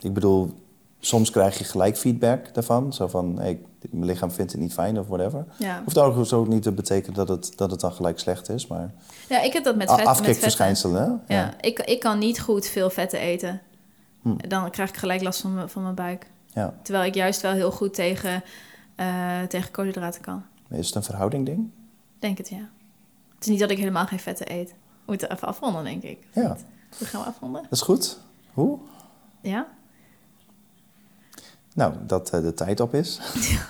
[0.00, 0.52] ik bedoel,
[1.00, 2.92] soms krijg je gelijk feedback daarvan.
[2.92, 3.58] Zo van, hey,
[3.90, 5.44] mijn lichaam vindt het niet fijn of whatever.
[5.56, 5.80] Ja.
[5.84, 8.90] Hoeft overigens ook niet te betekenen dat het, dat het dan gelijk slecht is, maar
[9.28, 9.98] ja, ik heb dat met vet.
[9.98, 11.06] met afkikverschijnselen.
[11.26, 11.36] vetten.
[11.36, 13.60] Ja, ik, ik kan niet goed veel vetten eten.
[14.22, 14.48] Hm.
[14.48, 16.26] Dan krijg ik gelijk last van, mijn- van mijn buik.
[16.46, 16.74] ja.
[16.82, 18.42] Terwijl ik juist wel heel goed tegen,
[19.48, 20.42] tegen koolhydraten kan.
[20.70, 21.70] Is het een verhouding ding?
[22.18, 22.70] Denk het, ja.
[23.34, 24.68] Het is niet dat ik helemaal geen vetten eet.
[24.70, 24.74] We
[25.06, 26.18] moeten even afronden, denk ik.
[26.32, 26.56] Ja.
[26.98, 27.62] We gaan we afronden?
[27.62, 28.18] Dat is goed.
[28.52, 28.78] Hoe?
[29.40, 29.66] Ja?
[31.74, 33.20] Nou, dat eh, de tijd op is.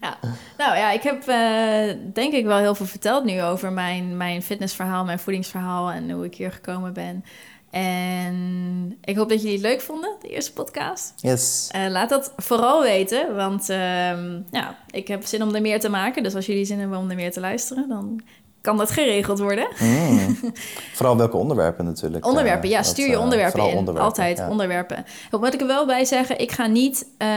[0.00, 0.18] Ja.
[0.58, 4.42] Nou ja, ik heb eh, denk ik wel heel veel verteld nu over mijn, mijn
[4.42, 7.24] fitnessverhaal, mijn voedingsverhaal en hoe ik hier gekomen ben.
[7.70, 11.12] En ik hoop dat jullie het leuk vonden, de eerste podcast.
[11.16, 11.68] Yes.
[11.72, 15.88] Eh, laat dat vooral weten, want ehm, ja, ik heb zin om er meer te
[15.88, 16.22] maken.
[16.22, 18.20] Dus als jullie zin hebben om er meer te luisteren, dan
[18.60, 19.68] kan dat geregeld worden.
[19.78, 20.38] Mm.
[20.94, 22.22] Vooral welke onderwerpen natuurlijk.
[22.24, 23.76] eh, Onderwerpen, ja, dat, stuur je eh, onderwerpen in.
[23.76, 24.48] onderwerpen, Altijd ja.
[24.50, 25.04] onderwerpen.
[25.30, 26.40] Wat ik er wel bij zeggen?
[26.40, 27.28] Ik ga niet eh,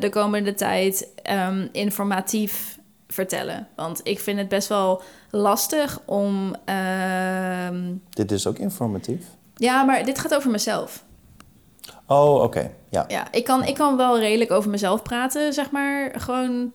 [0.00, 2.78] de komende tijd ehm, informatief
[3.08, 3.68] vertellen.
[3.76, 6.54] Want ik vind het best wel lastig om...
[6.64, 9.24] ehm, Dit is ook informatief.
[9.60, 11.04] Ja, maar dit gaat over mezelf.
[12.06, 12.70] Oh, oké.
[12.90, 13.04] Ja.
[13.08, 16.12] Ja, ik kan, ik kan wel redelijk over mezelf praten, zeg maar.
[16.16, 16.72] Gewoon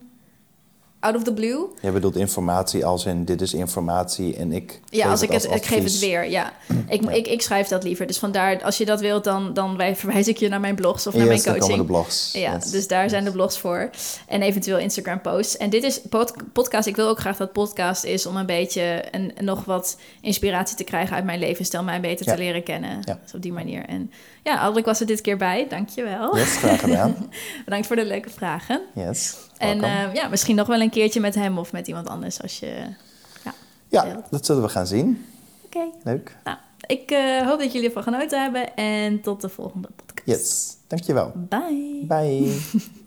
[1.00, 1.66] out of the blue.
[1.82, 4.80] Jij bedoelt informatie als in dit is informatie en ik.
[4.88, 6.52] Ja, geef als ik het, ik geef het weer, ja.
[6.88, 7.10] Ik, Ja.
[7.10, 8.06] Ik, ik schrijf dat liever.
[8.06, 11.06] Dus vandaar, als je dat wilt, dan, dan wij- verwijs ik je naar mijn blogs
[11.06, 11.76] of naar mijn coaching.
[11.78, 12.32] de blogs.
[12.32, 12.70] Ja, Yes.
[12.70, 13.90] dus daar zijn de blogs voor.
[14.26, 15.56] En eventueel Instagram posts.
[15.56, 16.86] En dit is pod- podcast.
[16.86, 20.84] Ik wil ook graag dat podcast is om een beetje een, nog wat inspiratie te
[20.84, 21.82] krijgen uit mijn levensstijl.
[21.82, 22.32] Mij beter Ja.
[22.32, 22.98] te leren kennen.
[23.04, 23.18] Ja.
[23.22, 23.84] Dus op die manier.
[23.84, 24.10] En
[24.46, 25.66] ja, Aldrik was er dit keer bij.
[25.68, 26.36] Dankjewel.
[26.36, 27.16] Yes, graag gedaan.
[27.64, 28.82] Bedankt voor de leuke vragen.
[28.94, 29.36] Yes.
[29.56, 32.58] En eh, ja, misschien nog wel een keertje met hem of met iemand anders als
[32.58, 32.94] je...
[33.88, 35.26] ja, dat zullen we gaan zien.
[35.64, 35.84] Oké.
[36.02, 36.36] Leuk.
[36.44, 38.76] Nou, ik eh, hoop dat jullie ervan genoten hebben.
[38.76, 40.40] En tot de volgende podcast.
[40.40, 40.76] Yes.
[40.86, 41.32] Dankjewel.
[41.34, 42.04] Bye.
[42.06, 42.58] Bye.